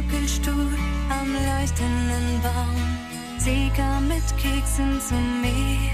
Schaukelstuhl 0.07 0.79
am 1.09 1.33
leuchtenden 1.33 2.41
Baum. 2.43 3.39
Sie 3.39 3.71
kam 3.77 4.09
mit 4.09 4.25
Keksen 4.37 5.01
zu 5.01 5.15
mir. 5.15 5.91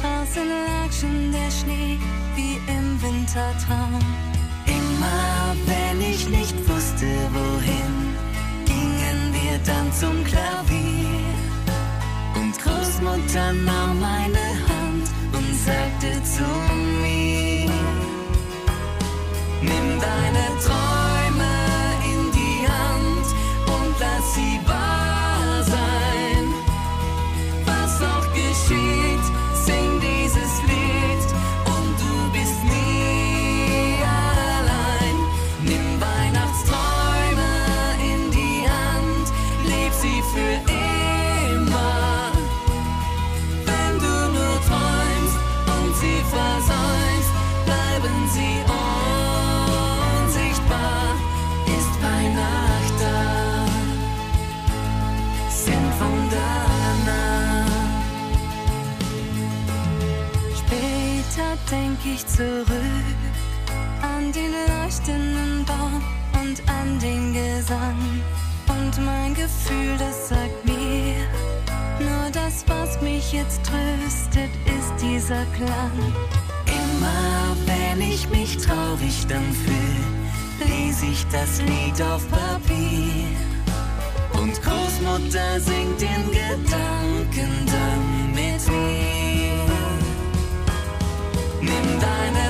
Draußen 0.00 0.48
lag 0.48 0.92
schon 0.92 1.32
der 1.32 1.50
Schnee 1.50 1.98
wie 2.36 2.56
im 2.70 3.02
Wintertraum. 3.02 3.98
Immer 4.66 5.54
wenn 5.66 6.00
ich 6.00 6.28
nicht 6.28 6.56
wusste, 6.68 7.06
wohin, 7.32 8.14
gingen 8.66 9.32
wir 9.32 9.58
dann 9.64 9.92
zum 9.92 10.24
Klavier. 10.24 11.34
Und 12.34 12.58
Großmutter 12.58 13.52
nahm 13.52 14.00
meine 14.00 14.46
Hand 14.68 15.08
und 15.32 15.54
sagte 15.54 16.22
zu 16.22 16.44
mir, 17.02 17.70
Nimm 19.62 20.00
deine 20.00 20.60
Träume 20.64 20.99
ich 62.14 62.26
zurück 62.26 62.66
an 64.02 64.32
den 64.32 64.52
leuchtenden 64.52 65.64
Baum 65.64 66.02
und 66.40 66.62
an 66.68 66.98
den 66.98 67.32
Gesang. 67.32 68.22
Und 68.68 69.04
mein 69.04 69.34
Gefühl, 69.34 69.96
das 69.98 70.28
sagt 70.28 70.64
mir, 70.64 71.16
nur 72.00 72.30
das, 72.32 72.64
was 72.66 73.00
mich 73.00 73.32
jetzt 73.32 73.60
tröstet, 73.64 74.50
ist 74.66 75.02
dieser 75.02 75.44
Klang. 75.56 75.98
Immer 76.66 77.56
wenn 77.66 78.00
ich 78.00 78.28
mich 78.30 78.56
traurig 78.56 79.26
dann 79.28 79.52
fühl, 79.52 80.66
lese 80.66 81.06
ich 81.06 81.26
das 81.30 81.60
Lied 81.62 82.00
auf 82.02 82.26
Papier. 82.30 83.26
Und 84.32 84.60
Großmutter 84.62 85.60
singt 85.60 86.02
in 86.02 86.30
Gedanken 86.30 87.66
dann 87.66 88.32
mit 88.34 88.68
mir. 88.68 89.19
Nimm 91.82 91.98
deine 91.98 92.49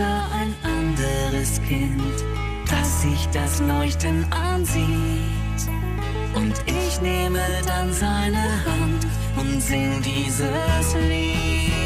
da 0.00 0.26
ein 0.32 0.54
anderes 0.62 1.60
Kind, 1.68 2.24
das 2.70 3.02
sich 3.02 3.28
das 3.34 3.60
Leuchten 3.60 4.24
ansieht. 4.32 5.60
Und 6.34 6.54
ich 6.66 7.00
nehme 7.02 7.40
dann 7.66 7.92
seine 7.92 8.42
Hand 8.64 9.06
und 9.36 9.60
sing 9.60 10.00
dieses 10.02 10.94
Lied. 11.06 11.79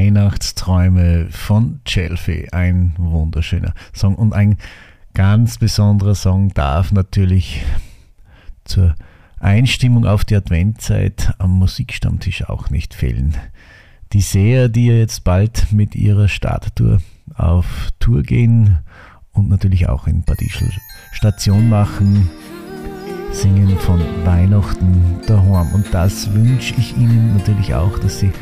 Weihnachtsträume 0.00 1.26
von 1.28 1.80
Chelsea. 1.84 2.48
Ein 2.52 2.94
wunderschöner 2.96 3.74
Song 3.94 4.14
und 4.14 4.32
ein 4.32 4.56
ganz 5.12 5.58
besonderer 5.58 6.14
Song 6.14 6.54
darf 6.54 6.90
natürlich 6.90 7.62
zur 8.64 8.94
Einstimmung 9.40 10.06
auf 10.06 10.24
die 10.24 10.36
Adventzeit 10.36 11.34
am 11.36 11.50
Musikstammtisch 11.50 12.48
auch 12.48 12.70
nicht 12.70 12.94
fehlen. 12.94 13.36
Die 14.14 14.22
Seher, 14.22 14.70
die 14.70 14.86
jetzt 14.86 15.22
bald 15.22 15.70
mit 15.70 15.94
ihrer 15.94 16.28
Starttour 16.28 17.02
auf 17.34 17.90
Tour 17.98 18.22
gehen 18.22 18.78
und 19.32 19.50
natürlich 19.50 19.90
auch 19.90 20.06
in 20.06 20.22
Badischl 20.22 20.70
Station 21.12 21.68
machen, 21.68 22.30
singen 23.32 23.76
von 23.76 24.00
Weihnachten 24.24 25.20
daheim. 25.26 25.74
Und 25.74 25.92
das 25.92 26.32
wünsche 26.32 26.74
ich 26.78 26.96
Ihnen 26.96 27.36
natürlich 27.36 27.74
auch, 27.74 27.98
dass 27.98 28.18
Sie 28.20 28.32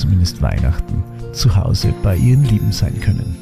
zumindest 0.00 0.40
Weihnachten 0.40 1.04
zu 1.32 1.54
Hause 1.54 1.92
bei 2.02 2.16
Ihren 2.16 2.44
Lieben 2.44 2.72
sein 2.72 2.98
können. 3.00 3.36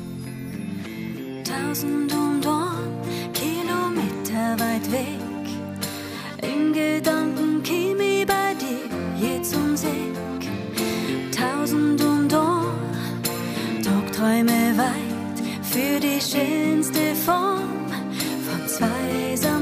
Tausend 1.44 2.12
und 2.12 2.44
ein 2.46 3.32
Kilometer 3.32 4.58
weit 4.58 4.90
weg. 4.90 5.18
In 6.42 6.72
Gedanken 6.72 7.62
käm 7.62 8.00
ich 8.00 8.26
bei 8.26 8.54
dir 8.58 8.88
jetzt 9.20 9.54
ums 9.54 9.84
Eck. 9.84 10.48
Tausend 11.30 12.02
und 12.02 12.34
ein 12.34 13.82
Tagträume 13.82 14.76
weit 14.76 15.38
für 15.62 16.00
die 16.00 16.20
schönste 16.20 17.14
Form 17.24 17.86
von 18.44 18.66
Zweisamkeit. 18.66 19.38
Zu 19.38 19.57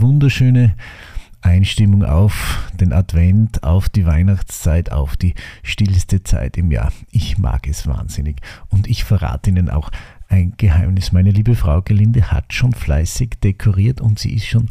Wunderschöne 0.00 0.74
Einstimmung 1.40 2.04
auf 2.04 2.70
den 2.78 2.92
Advent, 2.92 3.62
auf 3.64 3.88
die 3.88 4.06
Weihnachtszeit, 4.06 4.92
auf 4.92 5.16
die 5.16 5.34
stillste 5.62 6.22
Zeit 6.22 6.56
im 6.56 6.70
Jahr. 6.70 6.92
Ich 7.10 7.38
mag 7.38 7.66
es 7.68 7.86
wahnsinnig. 7.86 8.40
Und 8.68 8.86
ich 8.86 9.04
verrate 9.04 9.50
Ihnen 9.50 9.70
auch 9.70 9.90
ein 10.28 10.54
Geheimnis. 10.56 11.12
Meine 11.12 11.30
liebe 11.30 11.54
Frau 11.54 11.82
Gelinde 11.82 12.30
hat 12.30 12.52
schon 12.52 12.72
fleißig 12.72 13.40
dekoriert 13.42 14.00
und 14.00 14.18
sie 14.18 14.34
ist 14.34 14.46
schon 14.46 14.68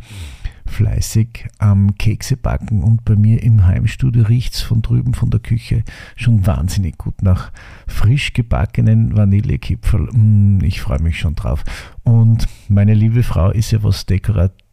fleißig 0.65 1.47
am 1.59 1.95
Kekse 1.97 2.37
backen 2.37 2.83
und 2.83 3.05
bei 3.05 3.15
mir 3.15 3.41
im 3.41 3.65
Heimstudio 3.65 4.23
riecht 4.23 4.53
es 4.53 4.61
von 4.61 4.81
drüben 4.81 5.13
von 5.13 5.29
der 5.29 5.39
Küche 5.39 5.83
schon 6.15 6.45
wahnsinnig 6.45 6.97
gut 6.97 7.21
nach 7.21 7.51
frisch 7.87 8.33
gebackenen 8.33 9.15
Vanillekipferl. 9.15 10.09
Mm, 10.11 10.59
ich 10.63 10.81
freue 10.81 11.01
mich 11.01 11.19
schon 11.19 11.35
drauf. 11.35 11.63
Und 12.03 12.47
meine 12.67 12.93
liebe 12.93 13.23
Frau 13.23 13.49
ist 13.51 13.71
ja 13.71 13.81
was 13.81 14.05
Dekoration 14.05 14.66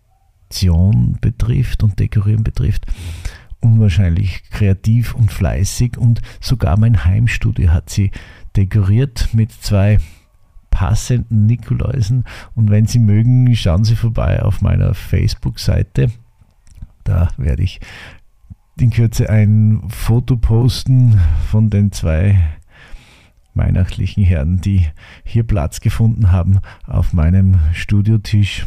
Dekoration 0.54 1.18
betrifft 1.20 1.82
und 1.82 1.98
Dekorieren 1.98 2.44
betrifft, 2.44 2.86
unwahrscheinlich 3.60 4.44
kreativ 4.50 5.14
und 5.14 5.32
fleißig 5.32 5.98
und 5.98 6.20
sogar 6.40 6.78
mein 6.78 7.04
Heimstudio 7.04 7.70
hat 7.70 7.90
sie 7.90 8.10
dekoriert 8.56 9.30
mit 9.32 9.52
zwei 9.52 9.98
passenden 10.70 11.46
Nikoläusen 11.46 12.24
und 12.54 12.70
wenn 12.70 12.86
Sie 12.86 12.98
mögen, 12.98 13.54
schauen 13.54 13.84
Sie 13.84 13.94
vorbei 13.94 14.42
auf 14.42 14.60
meiner 14.60 14.94
Facebook-Seite. 14.94 16.10
Da 17.04 17.28
werde 17.36 17.62
ich 17.62 17.80
in 18.78 18.90
Kürze 18.90 19.30
ein 19.30 19.82
Foto 19.88 20.36
posten 20.36 21.20
von 21.48 21.70
den 21.70 21.92
zwei 21.92 22.38
weihnachtlichen 23.54 24.24
Herren, 24.24 24.60
die 24.60 24.88
hier 25.22 25.44
Platz 25.44 25.78
gefunden 25.80 26.32
haben 26.32 26.58
auf 26.86 27.12
meinem 27.12 27.60
Studiotisch. 27.72 28.66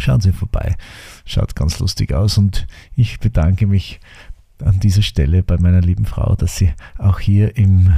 Schauen 0.00 0.20
Sie 0.20 0.32
vorbei. 0.32 0.76
Schaut 1.24 1.54
ganz 1.54 1.78
lustig 1.78 2.12
aus 2.12 2.38
und 2.38 2.66
ich 2.94 3.20
bedanke 3.20 3.66
mich 3.66 4.00
an 4.64 4.80
dieser 4.80 5.02
Stelle 5.02 5.42
bei 5.42 5.56
meiner 5.58 5.80
lieben 5.80 6.04
Frau, 6.04 6.34
dass 6.34 6.56
sie 6.56 6.72
auch 6.98 7.20
hier 7.20 7.56
im 7.56 7.92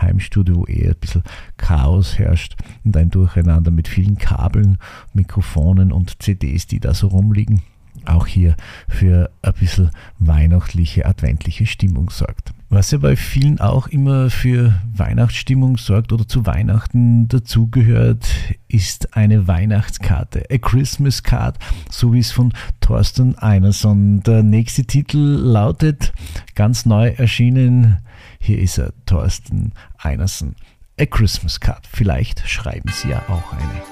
Heimstudio, 0.00 0.64
eher 0.66 0.90
ein 0.90 1.00
bisschen 1.00 1.22
Chaos 1.56 2.18
herrscht 2.18 2.56
und 2.84 2.96
ein 2.96 3.10
Durcheinander 3.10 3.70
mit 3.70 3.88
vielen 3.88 4.16
Kabeln, 4.16 4.78
Mikrofonen 5.12 5.92
und 5.92 6.22
CDs, 6.22 6.66
die 6.66 6.80
da 6.80 6.94
so 6.94 7.08
rumliegen, 7.08 7.62
auch 8.04 8.26
hier 8.26 8.56
für 8.88 9.30
ein 9.42 9.52
bisschen 9.54 9.90
weihnachtliche, 10.18 11.04
adventliche 11.04 11.66
Stimmung 11.66 12.10
sorgt. 12.10 12.52
Was 12.70 12.90
ja 12.90 12.98
bei 12.98 13.16
vielen 13.16 13.60
auch 13.60 13.86
immer 13.86 14.28
für 14.28 14.78
Weihnachtsstimmung 14.94 15.78
sorgt 15.78 16.12
oder 16.12 16.28
zu 16.28 16.44
Weihnachten 16.44 17.26
dazugehört, 17.26 18.28
ist 18.68 19.16
eine 19.16 19.48
Weihnachtskarte, 19.48 20.44
a 20.50 20.58
Christmas 20.58 21.22
Card, 21.22 21.58
so 21.90 22.12
wie 22.12 22.18
es 22.18 22.30
von 22.30 22.52
Thorsten 22.80 23.38
Einerson. 23.38 24.20
Der 24.20 24.42
nächste 24.42 24.84
Titel 24.84 25.16
lautet, 25.18 26.12
ganz 26.54 26.84
neu 26.84 27.08
erschienen, 27.08 28.02
hier 28.38 28.58
ist 28.58 28.76
er, 28.76 28.92
Thorsten 29.06 29.72
Einerson, 29.96 30.54
a 31.00 31.06
Christmas 31.06 31.60
Card. 31.60 31.86
Vielleicht 31.90 32.46
schreiben 32.46 32.90
Sie 32.92 33.08
ja 33.08 33.22
auch 33.28 33.50
eine. 33.54 33.82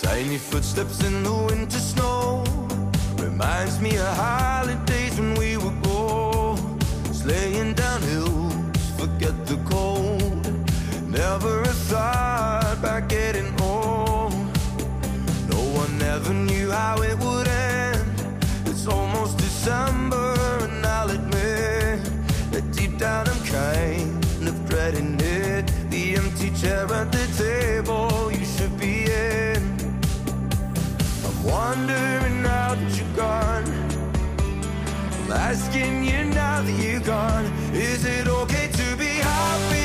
Tiny 0.00 0.38
footsteps 0.38 1.00
in 1.00 1.24
the 1.24 1.30
winter 1.30 1.80
snow 1.80 2.44
reminds 3.18 3.80
me 3.80 3.98
of 3.98 4.16
holidays 4.16 5.05
chair 26.66 26.92
at 27.00 27.12
the 27.12 27.26
table 27.44 28.32
you 28.32 28.44
should 28.44 28.76
be 28.78 29.04
in. 29.04 29.62
I'm 31.26 31.38
wondering 31.44 32.42
now 32.42 32.74
that 32.74 32.92
you're 32.98 33.16
gone. 33.24 33.66
I'm 35.16 35.32
asking 35.32 36.04
you 36.10 36.24
now 36.24 36.62
that 36.66 36.78
you're 36.84 37.06
gone, 37.16 37.46
is 37.72 38.04
it 38.04 38.26
okay 38.26 38.66
to 38.80 38.96
be 38.96 39.12
happy 39.30 39.75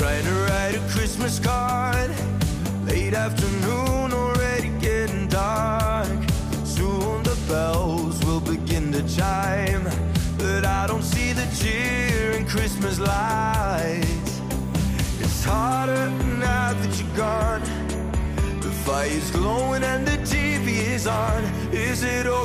Trying 0.00 0.24
to 0.24 0.32
write 0.48 0.74
a 0.76 0.80
Christmas 0.88 1.38
card. 1.38 2.10
Late 2.86 3.12
afternoon, 3.12 4.14
already 4.14 4.70
getting 4.80 5.28
dark. 5.28 6.08
Soon 6.64 7.22
the 7.22 7.38
bells 7.46 8.18
will 8.24 8.40
begin 8.40 8.92
to 8.92 9.02
chime. 9.14 9.84
But 10.38 10.64
I 10.64 10.86
don't 10.86 11.02
see 11.02 11.34
the 11.34 11.46
cheer 11.54 12.30
in 12.30 12.46
Christmas 12.46 12.98
lights. 12.98 14.40
It's 15.20 15.44
harder 15.44 16.08
now 16.38 16.72
that 16.72 16.98
you're 16.98 17.14
gone. 17.14 17.60
The 18.62 18.70
fire's 18.86 19.30
glowing 19.30 19.84
and 19.84 20.08
the 20.08 20.16
TV 20.24 20.78
is 20.94 21.06
on. 21.06 21.44
Is 21.74 22.04
it 22.04 22.24
okay 22.24 22.39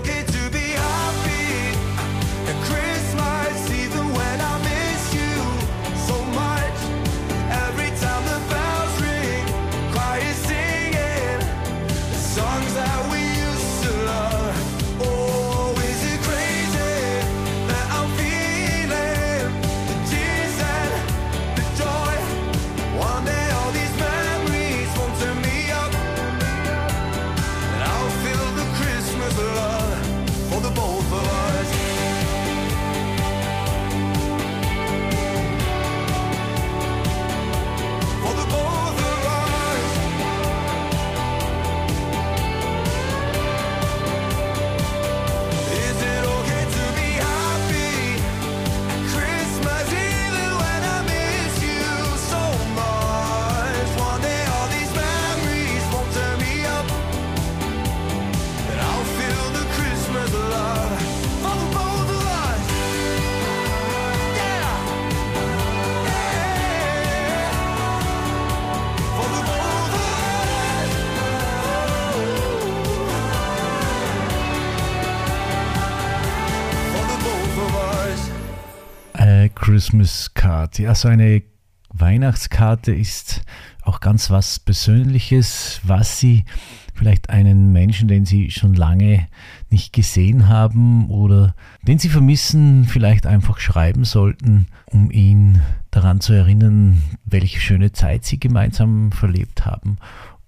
Christmas 79.76 80.34
Card. 80.34 80.80
Ja, 80.80 80.96
so 80.96 81.10
eine 81.10 81.44
Weihnachtskarte 81.90 82.96
ist 82.96 83.42
auch 83.82 84.00
ganz 84.00 84.30
was 84.32 84.58
Persönliches, 84.58 85.82
was 85.84 86.18
Sie 86.18 86.46
vielleicht 86.94 87.30
einen 87.30 87.74
Menschen, 87.74 88.08
den 88.08 88.24
Sie 88.24 88.52
schon 88.52 88.74
lange 88.74 89.28
nicht 89.70 89.92
gesehen 89.92 90.48
haben 90.48 91.10
oder 91.10 91.56
den 91.86 92.00
Sie 92.00 92.08
vermissen, 92.08 92.86
vielleicht 92.86 93.26
einfach 93.26 93.60
schreiben 93.60 94.06
sollten, 94.06 94.68
um 94.86 95.12
ihn 95.12 95.62
daran 95.92 96.22
zu 96.22 96.32
erinnern, 96.32 97.02
welche 97.26 97.60
schöne 97.60 97.92
Zeit 97.92 98.24
sie 98.24 98.40
gemeinsam 98.40 99.12
verlebt 99.12 99.66
haben 99.66 99.98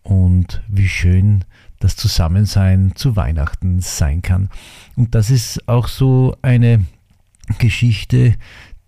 und 0.04 0.64
wie 0.70 0.88
schön 0.88 1.44
das 1.82 1.98
Zusammensein 1.98 2.94
zu 2.96 3.18
Weihnachten 3.18 3.82
sein 3.82 4.22
kann. 4.22 4.48
Und 4.96 5.16
das 5.16 5.30
ist 5.30 5.68
auch 5.68 5.90
so 5.90 6.38
eine 6.42 6.86
Geschichte, 7.60 8.36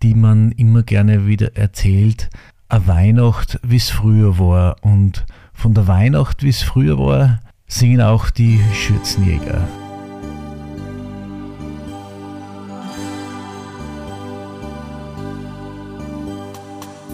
die 0.01 0.15
man 0.15 0.51
immer 0.53 0.83
gerne 0.83 1.27
wieder 1.27 1.55
erzählt. 1.55 2.29
Eine 2.67 2.87
Weihnacht, 2.87 3.59
wie 3.63 3.77
es 3.77 3.89
früher 3.89 4.39
war. 4.39 4.77
Und 4.81 5.25
von 5.53 5.73
der 5.73 5.87
Weihnacht, 5.87 6.43
wie 6.43 6.49
es 6.49 6.61
früher 6.61 6.97
war, 6.97 7.39
singen 7.67 8.01
auch 8.01 8.29
die 8.29 8.59
Schürzenjäger. 8.73 9.67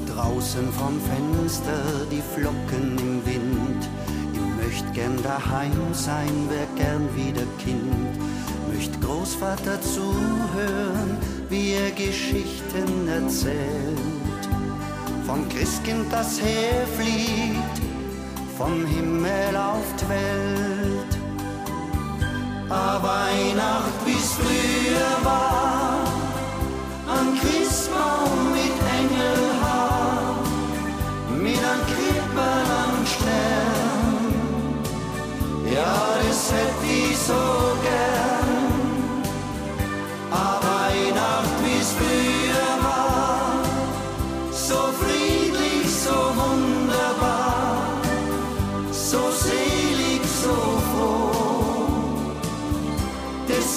Draußen 0.08 0.72
vom 0.72 1.00
Fenster 1.02 2.06
die 2.12 2.22
Flocken 2.22 2.98
im 2.98 3.26
Wind. 3.26 3.90
Ich 4.34 4.64
möcht 4.64 4.94
gern 4.94 5.22
daheim 5.24 5.72
sein, 5.94 6.30
wär 6.50 6.68
gern 6.78 7.04
wieder 7.16 7.46
Kind. 7.58 8.16
Möcht 8.74 9.02
Großvater 9.02 9.82
zuhören, 9.82 11.18
wie 11.56 11.74
er 11.74 11.92
Geschichten 11.92 13.08
erzählt. 13.08 14.44
Vom 15.26 15.48
Christkind, 15.50 16.12
das 16.12 16.42
herfliegt, 16.42 17.78
vom 18.58 18.86
Himmel 18.86 19.56
auf 19.56 19.88
die 20.00 20.10
Welt. 20.10 21.14
A 22.70 23.02
Weihnacht, 23.10 24.00
wie's 24.06 24.32
früher 24.40 25.16
war, 25.24 26.00
an 27.18 27.28
Christbaum 27.40 28.38
mit 28.60 28.78
Engelhaar, 29.00 30.36
mit 31.46 31.62
an 31.74 31.82
Krippel 31.92 32.60
am 32.84 32.96
Stern. 33.14 34.26
Ja, 35.76 35.96
das 36.22 36.42
hätt 36.52 36.82
ich 36.84 37.18
so 37.18 37.44
gern. 37.88 38.36
A 40.32 40.65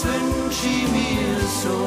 Wünsch 0.04 0.62
ich 0.64 0.86
mir 0.92 1.38
so. 1.62 1.78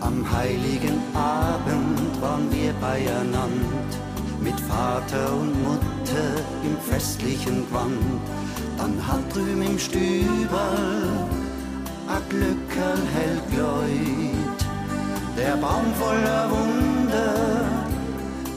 Am 0.00 0.26
heiligen 0.32 0.98
Abend 1.14 2.20
waren 2.20 2.50
wir 2.50 2.72
beieinander, 2.80 3.40
mit 4.40 4.58
Vater 4.60 5.32
und 5.32 5.62
Mutter 5.62 6.28
im 6.64 6.76
festlichen 6.90 7.66
Gewand. 7.68 8.20
Dann 8.78 9.06
hat 9.06 9.34
drüben 9.34 9.62
im 9.62 9.78
Stüberl 9.78 11.28
a 12.08 12.18
Glückerl 12.28 13.02
hell 13.14 13.40
gläut. 13.52 14.60
Der 15.36 15.56
Baum 15.56 15.94
voller 15.94 16.50
Wunder 16.50 17.79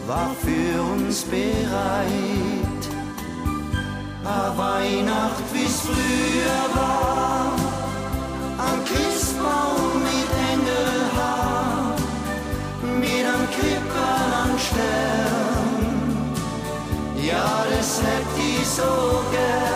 war 0.08 0.36
für 0.42 0.82
uns 0.82 1.24
bereit. 1.24 2.84
A 4.26 4.58
Weihnacht, 4.58 5.44
wie's 5.54 5.82
früher 5.82 6.66
war, 6.74 7.54
am 8.58 8.84
Christbaum 8.86 10.02
mit 10.02 10.30
Engelhaar, 10.54 11.96
mit 13.00 13.26
am 13.26 13.48
Krippern 13.56 14.32
am 14.44 14.60
Stern. 14.60 16.34
Ja, 17.22 17.66
das 17.70 18.02
hätt 18.02 18.32
ich 18.38 18.68
so 18.68 19.24
gern. 19.32 19.73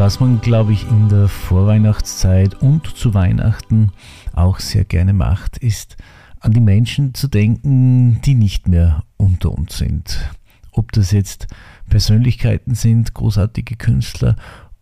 Was 0.00 0.18
man, 0.18 0.40
glaube 0.40 0.72
ich, 0.72 0.88
in 0.88 1.10
der 1.10 1.28
Vorweihnachtszeit 1.28 2.54
und 2.62 2.86
zu 2.86 3.12
Weihnachten 3.12 3.92
auch 4.32 4.58
sehr 4.58 4.86
gerne 4.86 5.12
macht, 5.12 5.58
ist 5.58 5.98
an 6.40 6.52
die 6.52 6.60
Menschen 6.60 7.12
zu 7.12 7.28
denken, 7.28 8.18
die 8.22 8.34
nicht 8.34 8.66
mehr 8.66 9.04
unter 9.18 9.52
uns 9.52 9.76
sind. 9.76 10.18
Ob 10.72 10.90
das 10.92 11.10
jetzt 11.10 11.48
Persönlichkeiten 11.90 12.74
sind, 12.74 13.12
großartige 13.12 13.76
Künstler 13.76 14.36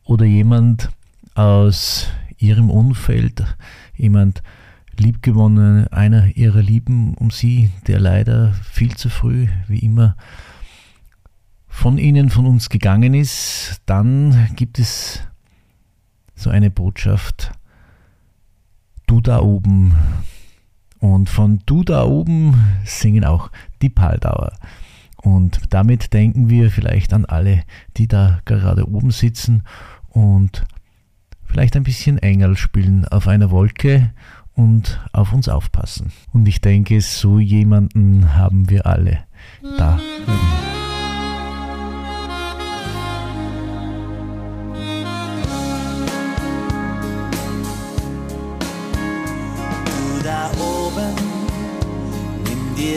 oder 0.05 0.25
jemand 0.25 0.89
aus 1.35 2.07
ihrem 2.39 2.71
Umfeld, 2.71 3.45
jemand 3.97 4.45
liebgewonnen, 4.97 5.89
einer 5.89 6.37
ihrer 6.37 6.63
Lieben 6.63 7.15
um 7.15 7.33
sie, 7.33 7.71
der 7.89 7.99
leider 7.99 8.53
viel 8.71 8.95
zu 8.95 9.09
früh, 9.09 9.49
wie 9.67 9.81
immer, 9.81 10.15
von 11.79 11.97
ihnen, 11.97 12.29
von 12.29 12.45
uns 12.45 12.71
gegangen 12.71 13.15
ist, 13.15 13.81
dann 13.87 14.49
gibt 14.57 14.81
es 14.81 15.23
so 16.35 16.51
eine 16.51 16.73
Botschaft, 16.73 17.53
du 19.07 19.21
da 19.21 19.39
oben. 19.39 19.95
Und 20.99 21.31
von 21.31 21.61
du 21.67 21.85
da 21.85 22.05
oben 22.05 22.61
singen 22.85 23.25
auch 23.25 23.53
die 23.81 23.91
Paldauer. 23.91 24.55
Und 25.23 25.61
damit 25.71 26.13
denken 26.13 26.51
wir 26.51 26.73
vielleicht 26.73 27.13
an 27.13 27.25
alle, 27.25 27.63
die 27.97 28.09
da 28.09 28.41
gerade 28.45 28.89
oben 28.89 29.13
sitzen 29.13 29.63
und 30.09 30.67
vielleicht 31.45 31.77
ein 31.77 31.85
bisschen 31.85 32.19
Engel 32.19 32.57
spielen 32.57 33.07
auf 33.07 33.29
einer 33.29 33.53
Wolke 33.53 34.13
und 34.55 35.01
auf 35.13 35.33
uns 35.33 35.49
aufpassen. 35.49 36.11
Und 36.33 36.49
ich 36.49 36.61
denke, 36.61 37.01
so 37.01 37.39
jemanden 37.39 38.35
haben 38.35 38.69
wir 38.69 38.85
alle 38.85 39.21
da 39.79 40.01
oben. 40.27 40.78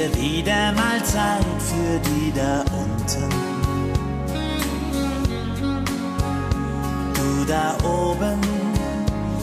Dir 0.01 0.15
wieder 0.15 0.71
mal 0.73 1.03
Zeit 1.03 1.45
für 1.59 1.99
die 1.99 2.33
da 2.33 2.63
unten. 2.81 3.29
Du 7.13 7.45
da 7.47 7.75
oben, 7.83 8.39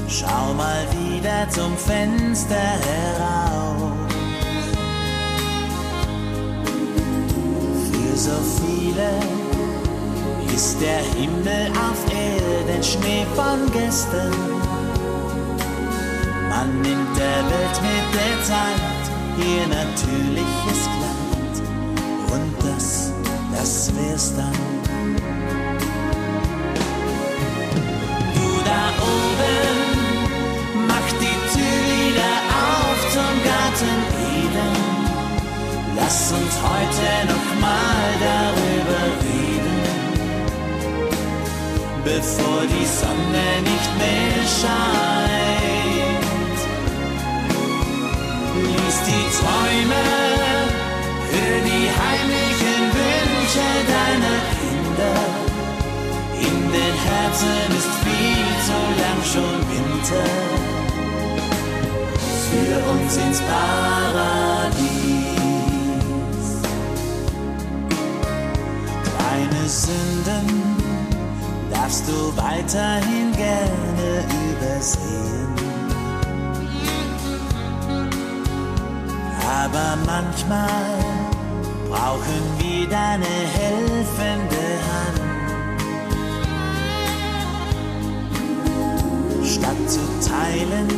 schau 0.08 0.54
mal 0.54 0.84
wieder 0.92 1.48
zum 1.50 1.76
Fenster 1.76 2.54
heraus. 2.54 3.92
Für 7.90 8.16
so 8.16 8.38
viele 8.60 9.10
ist 10.54 10.80
der 10.80 11.02
Himmel 11.20 11.70
auf 11.88 12.00
Erden 12.12 12.82
Schnee 12.82 13.26
von 13.36 13.70
gestern. 13.72 14.34
Man 16.48 16.80
nimmt 16.80 17.16
der 17.16 17.44
Welt 17.50 17.82
mit 17.82 18.14
der 18.14 18.44
Zeit 18.44 19.17
ihr 19.40 19.66
natürliches 19.68 20.82
Kleid 20.96 21.56
und 22.32 22.54
das, 22.66 23.12
das 23.54 23.92
wär's 23.94 24.34
dann. 24.36 24.52
Du 28.34 28.48
da 28.64 28.84
oben, 29.14 29.70
mach 30.88 31.08
die 31.22 31.38
Tür 31.52 31.78
wieder 31.94 32.32
auf 32.66 32.98
zum 33.12 33.34
Garten 33.44 33.98
Eden. 34.34 34.74
Lass 35.96 36.32
uns 36.32 36.54
heute 36.62 37.08
noch 37.32 37.48
mal 37.60 38.08
darüber 38.20 39.02
reden, 39.24 39.78
bevor 42.04 42.60
die 42.62 42.86
Sonne 42.86 43.46
nicht 43.62 43.90
mehr 43.98 44.42
scheint. 44.60 45.37
Lies 48.98 49.06
die 49.06 49.28
Träume, 49.38 50.02
hör 51.30 51.58
die 51.64 51.88
heimlichen 52.00 52.82
Wünsche 52.94 53.68
deiner 53.94 54.38
Kinder. 54.58 55.18
In 56.40 56.56
den 56.72 56.94
Herzen 57.06 57.68
ist 57.76 57.92
viel 58.04 58.48
zu 58.66 58.78
lang 59.00 59.20
schon 59.24 59.58
Winter. 59.70 60.28
Für 62.50 62.76
uns 62.90 63.12
ins 63.16 63.40
Paradies. 63.40 64.78
Kleine 69.04 69.64
Sünden 69.68 70.48
darfst 71.70 72.04
du 72.08 72.18
weiterhin 72.36 73.32
gerne 73.36 74.24
übersehen. 74.50 75.47
Aber 79.70 79.98
manchmal 80.06 80.68
brauchen 81.90 82.42
wir 82.58 82.88
deine 82.88 83.26
helfende 83.26 84.64
Hand. 84.88 85.20
Statt 89.44 89.76
zu 89.86 90.00
teilen, 90.26 90.88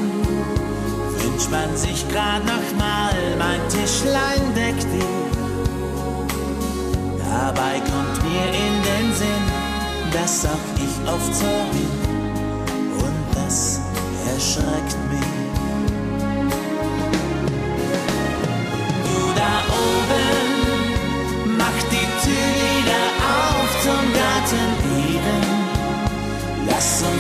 wünscht 1.18 1.50
man 1.50 1.76
sich 1.76 2.08
grad 2.10 2.44
noch 2.44 2.78
mal 2.78 3.14
mein 3.38 3.60
Tischlein 3.70 4.54
deckt 4.54 4.84
dir. 4.84 5.20
Dabei 7.18 7.80
kommt 7.80 8.22
mir 8.22 8.46
in 8.46 8.82
den 8.82 9.14
Sinn, 9.14 9.46
dass 10.12 10.46
auch 10.46 10.66
ich 10.76 11.08
oft 11.08 11.34
so 11.34 11.46
bin 11.72 11.90
und 13.04 13.26
das 13.34 13.80
erschreckt 14.32 14.99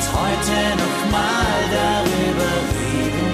uns 0.00 0.08
heute 0.12 0.58
noch 0.82 1.00
mal 1.12 1.58
darüber 1.78 2.52
reden, 2.74 3.32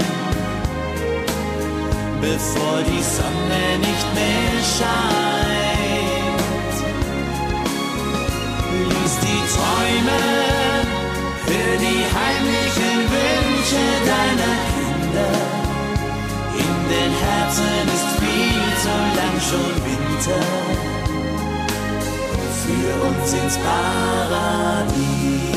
bevor 2.20 2.76
die 2.90 3.04
Sonne 3.16 3.64
nicht 3.78 4.08
mehr 4.18 4.54
scheint. 4.76 5.66
Lies 8.90 9.14
die 9.26 9.42
Träume, 9.54 10.20
hör 11.50 11.74
die 11.86 12.02
heimlichen 12.18 12.98
Wünsche 13.14 13.84
deiner 14.10 14.56
Kinder. 14.72 15.34
In 16.64 16.74
den 16.94 17.12
Herzen 17.24 17.84
ist 17.96 18.10
viel 18.20 18.66
zu 18.82 18.94
lang 19.18 19.36
schon 19.48 19.74
Winter. 19.86 20.44
Für 22.62 22.90
uns 23.08 23.28
ins 23.32 23.56
Paradies. 23.58 25.55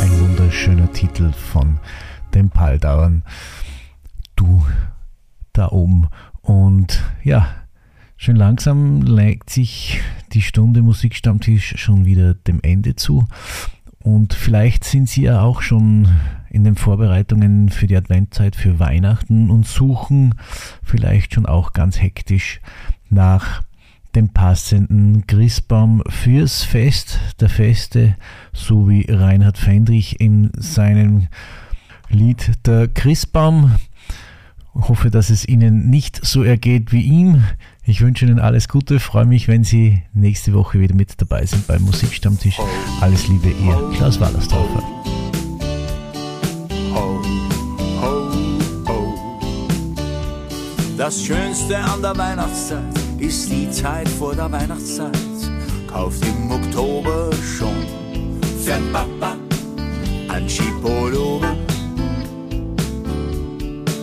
Ein 0.00 0.20
wunderschöner 0.20 0.92
Titel 0.92 1.32
von 1.32 1.78
den 2.34 2.50
Paldauern. 2.50 3.22
Du 4.36 4.64
da 5.52 5.68
oben. 5.68 6.08
Und 6.40 7.02
ja, 7.24 7.48
schön 8.16 8.36
langsam 8.36 9.00
neigt 9.00 9.50
sich 9.50 10.00
die 10.32 10.42
Stunde 10.42 10.82
Musikstammtisch 10.82 11.74
schon 11.76 12.06
wieder 12.06 12.34
dem 12.34 12.60
Ende 12.62 12.96
zu. 12.96 13.26
Und 14.02 14.32
vielleicht 14.32 14.84
sind 14.84 15.08
Sie 15.08 15.22
ja 15.22 15.42
auch 15.42 15.60
schon 15.60 16.08
in 16.50 16.64
den 16.64 16.76
Vorbereitungen 16.76 17.68
für 17.68 17.86
die 17.86 17.96
Adventzeit 17.96 18.56
für 18.56 18.78
Weihnachten 18.78 19.50
und 19.50 19.66
suchen 19.66 20.34
vielleicht 20.82 21.34
schon 21.34 21.44
auch 21.44 21.72
ganz 21.72 22.00
hektisch 22.00 22.60
nach 23.10 23.62
dem 24.14 24.30
passenden 24.30 25.26
Christbaum 25.26 26.02
fürs 26.08 26.64
Fest 26.64 27.20
der 27.40 27.48
Feste, 27.48 28.16
so 28.52 28.88
wie 28.88 29.06
Reinhard 29.08 29.58
Fendrich 29.58 30.20
in 30.20 30.50
seinem 30.56 31.28
Lied 32.08 32.52
Der 32.66 32.88
Christbaum. 32.88 33.76
Hoffe, 34.74 35.10
dass 35.10 35.30
es 35.30 35.46
Ihnen 35.46 35.90
nicht 35.90 36.24
so 36.24 36.42
ergeht 36.42 36.92
wie 36.92 37.02
ihm. 37.02 37.44
Ich 37.84 38.00
wünsche 38.00 38.26
Ihnen 38.26 38.38
alles 38.38 38.68
Gute, 38.68 39.00
freue 39.00 39.26
mich, 39.26 39.48
wenn 39.48 39.64
Sie 39.64 40.02
nächste 40.12 40.52
Woche 40.52 40.78
wieder 40.80 40.94
mit 40.94 41.20
dabei 41.20 41.46
sind 41.46 41.66
beim 41.66 41.82
Musikstammtisch. 41.82 42.58
Alles 43.00 43.28
Liebe, 43.28 43.48
Ihr 43.48 43.90
Klaus 43.96 44.20
Wallersdorfer. 44.20 45.17
Das 50.98 51.22
Schönste 51.22 51.78
an 51.78 52.02
der 52.02 52.18
Weihnachtszeit 52.18 52.82
ist 53.20 53.48
die 53.48 53.70
Zeit 53.70 54.08
vor 54.08 54.34
der 54.34 54.50
Weihnachtszeit. 54.50 55.16
Kauft 55.86 56.26
im 56.26 56.50
Oktober 56.50 57.30
schon 57.56 57.86
für 58.64 58.80
Papa 58.92 59.36
ein 60.28 60.48
Skipullover. 60.48 61.56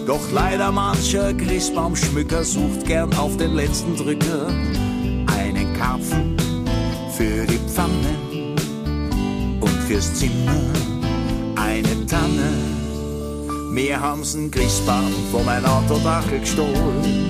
Doch 0.07 0.31
leider 0.31 0.71
mancher 0.71 1.33
Christbaumschmücker 1.33 2.45
sucht 2.45 2.85
gern 2.85 3.13
auf 3.15 3.35
den 3.35 3.55
letzten 3.55 3.97
Drücker 3.97 4.47
einen 4.47 5.73
Karpfen 5.77 6.37
für 7.11 7.45
die 7.45 7.59
Pfanne 7.67 8.55
und 9.59 9.83
fürs 9.85 10.13
Zimmer 10.13 10.71
eine 11.57 12.05
Tanne. 12.05 12.74
Wir 13.75 13.99
haben's 13.99 14.33
einen 14.33 14.49
Christbaum 14.49 15.11
von 15.33 15.43
mein 15.43 15.65
Autodachel 15.65 16.39
gestohlen. 16.39 17.29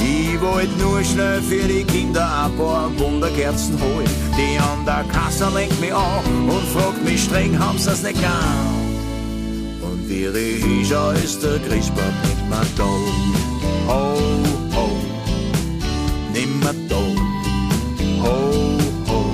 Ich 0.00 0.40
wollt 0.40 0.76
nur 0.80 1.04
schnell 1.04 1.40
für 1.40 1.68
die 1.68 1.84
Kinder 1.84 2.26
ein 2.44 2.56
paar 2.56 2.90
Wunderkerzen 2.98 3.80
holen. 3.80 4.08
Die 4.36 4.58
an 4.58 4.84
der 4.84 5.04
Kasse 5.12 5.48
lenkt 5.54 5.80
mich 5.80 5.94
an 5.94 6.48
und 6.48 6.64
fragt 6.74 7.04
mich 7.04 7.22
streng, 7.22 7.56
haben 7.56 7.78
sie's 7.78 8.02
nicht 8.02 8.18
gern? 8.18 8.32
Und 9.82 10.10
ich 10.10 10.88
schau, 10.88 11.10
ist 11.12 11.40
der 11.44 11.60
Christbaum 11.60 12.12
nimmer 12.26 12.66
da. 12.76 12.84
Ho, 13.86 14.16
ho, 14.74 14.88
nimmer 16.32 16.74
da. 16.88 16.96
Ho, 18.24 18.78
ho. 19.06 19.24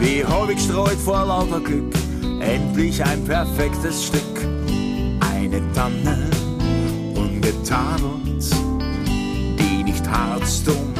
Wie 0.00 0.24
hab 0.24 0.50
ich 0.50 0.56
gestreut 0.56 0.98
vor 0.98 1.24
lauter 1.24 1.60
Glück, 1.60 1.94
endlich 2.42 3.02
ein 3.04 3.24
perfektes 3.24 4.06
Stück. 4.06 4.20
Eine 5.20 5.60
Tanne, 5.72 6.30
ungetadelt, 7.14 8.44
die 9.58 9.84
nicht 9.84 10.08
harzt 10.08 10.68
und 10.68 10.94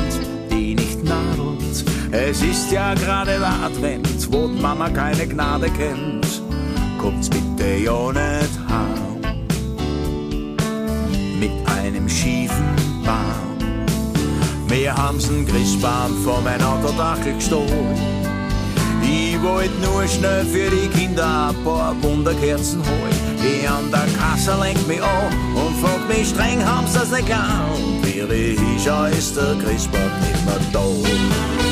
die 0.50 0.74
nicht 0.74 1.02
nadelt. 1.04 1.84
Es 2.10 2.42
ist 2.42 2.70
ja 2.70 2.94
gerade 2.94 3.38
der 3.38 3.64
Advent, 3.64 4.32
wo 4.32 4.46
Mama 4.46 4.88
keine 4.88 5.26
Gnade 5.26 5.68
kennt. 5.70 6.42
Kommt's 6.98 7.28
bitte 7.28 7.78
nicht 8.12 8.50
heim 8.68 9.20
mit 11.40 11.50
einem 11.66 12.08
schiefen 12.08 12.76
Baum. 13.04 13.58
Wir 14.68 14.94
haben's 14.96 15.28
einen 15.28 15.46
Christbaum 15.46 16.16
von 16.22 16.44
mein 16.44 16.62
Autodachel 16.62 17.34
gestohlen. 17.34 18.21
Ich 19.02 19.40
wollt 19.42 19.70
nur 19.82 20.06
schnell 20.06 20.44
für 20.44 20.70
die 20.70 20.88
Kinder 20.88 21.50
ein 21.50 21.64
paar 21.64 21.94
Wunderkerzen 22.02 22.80
holen. 22.80 23.14
Die 23.42 23.66
an 23.66 23.90
der 23.90 24.06
Kasse 24.18 24.56
lenkt 24.60 24.86
mich 24.86 25.02
an 25.02 25.32
und 25.54 25.76
fragt 25.80 26.08
mich 26.08 26.28
streng, 26.28 26.64
haben's 26.64 26.92
das 26.92 27.10
nicht 27.10 27.26
gern? 27.26 27.70
Und 27.74 28.06
wie 28.30 28.52
ich 28.52 28.82
schau, 28.84 29.04
ist 29.04 29.36
der 29.36 29.56
Christbaum 29.56 30.10
nicht 30.20 30.44
mehr 30.46 30.60
da. 30.72 31.71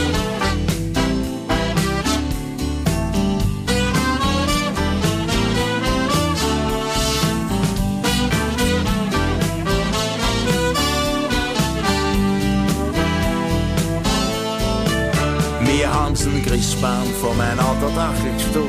Wir 16.22 16.32
einen 16.32 16.44
Christbaum 16.44 17.08
von 17.18 17.34
mein 17.38 17.58
Autodachel 17.58 18.32
gestohlen. 18.36 18.68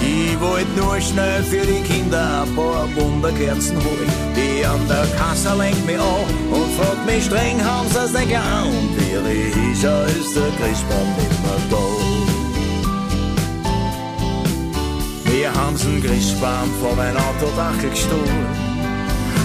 Ich 0.00 0.40
wollt 0.40 0.74
nur 0.74 0.98
schnell 0.98 1.42
für 1.42 1.66
die 1.66 1.82
Kinder 1.82 2.42
ein 2.42 2.56
paar 2.56 2.88
Wunderkerzen 2.96 3.76
holen. 3.76 4.10
Die 4.34 4.64
an 4.64 4.80
der 4.88 5.06
Kasse 5.18 5.54
lenkt 5.58 5.84
mich 5.84 6.00
an 6.00 6.24
und 6.50 6.72
fragt 6.78 7.04
mich 7.04 7.24
streng, 7.26 7.62
haben 7.62 7.88
sie's 7.90 8.12
nicht 8.12 8.28
gern? 8.28 8.64
Und 8.64 8.96
wie 8.96 9.72
ich 9.72 9.80
schau, 9.80 10.04
ist 10.04 10.34
der 10.34 10.50
Christbaum 10.58 11.08
mehr 11.18 11.60
da. 11.70 11.84
Hier 15.30 15.52
haben 15.52 15.76
sie 15.76 15.86
einen 15.88 16.02
Christbaum 16.02 16.70
vor 16.80 16.98
ein 16.98 17.16
Autodach 17.16 17.78
gestohlen. 17.82 18.46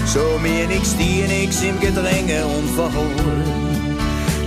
So 0.06 0.38
mir 0.42 0.66
nix, 0.68 0.96
dir 0.96 1.28
nix 1.28 1.60
im 1.62 1.78
Gedränge 1.80 2.46
und 2.46 2.70
verholen. 2.70 3.71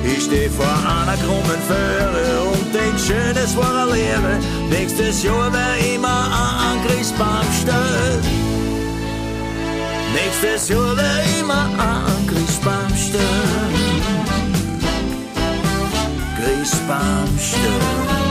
Ich 0.05 0.23
steh 0.23 0.49
vor 0.49 0.65
einer 0.65 1.17
krummen 1.17 1.61
Föhre 1.67 2.43
und 2.51 2.73
denk 2.73 2.99
schön, 2.99 3.35
es 3.35 3.57
war 3.57 3.83
eine 3.83 3.93
Lehre. 3.93 4.39
Nächstes 4.69 5.23
Jahr 5.23 5.51
wär 5.51 5.95
immer 5.95 6.29
ein 6.69 6.87
Christbaum 6.87 7.47
stehen. 7.61 8.21
Nächstes 10.13 10.69
Jahr 10.69 10.95
wär 10.95 11.39
immer 11.39 11.65
ein 11.77 12.27
Christbaum 12.27 12.95
stehen. 12.95 13.95
Christbaum 16.37 17.39
stehen. 17.39 18.24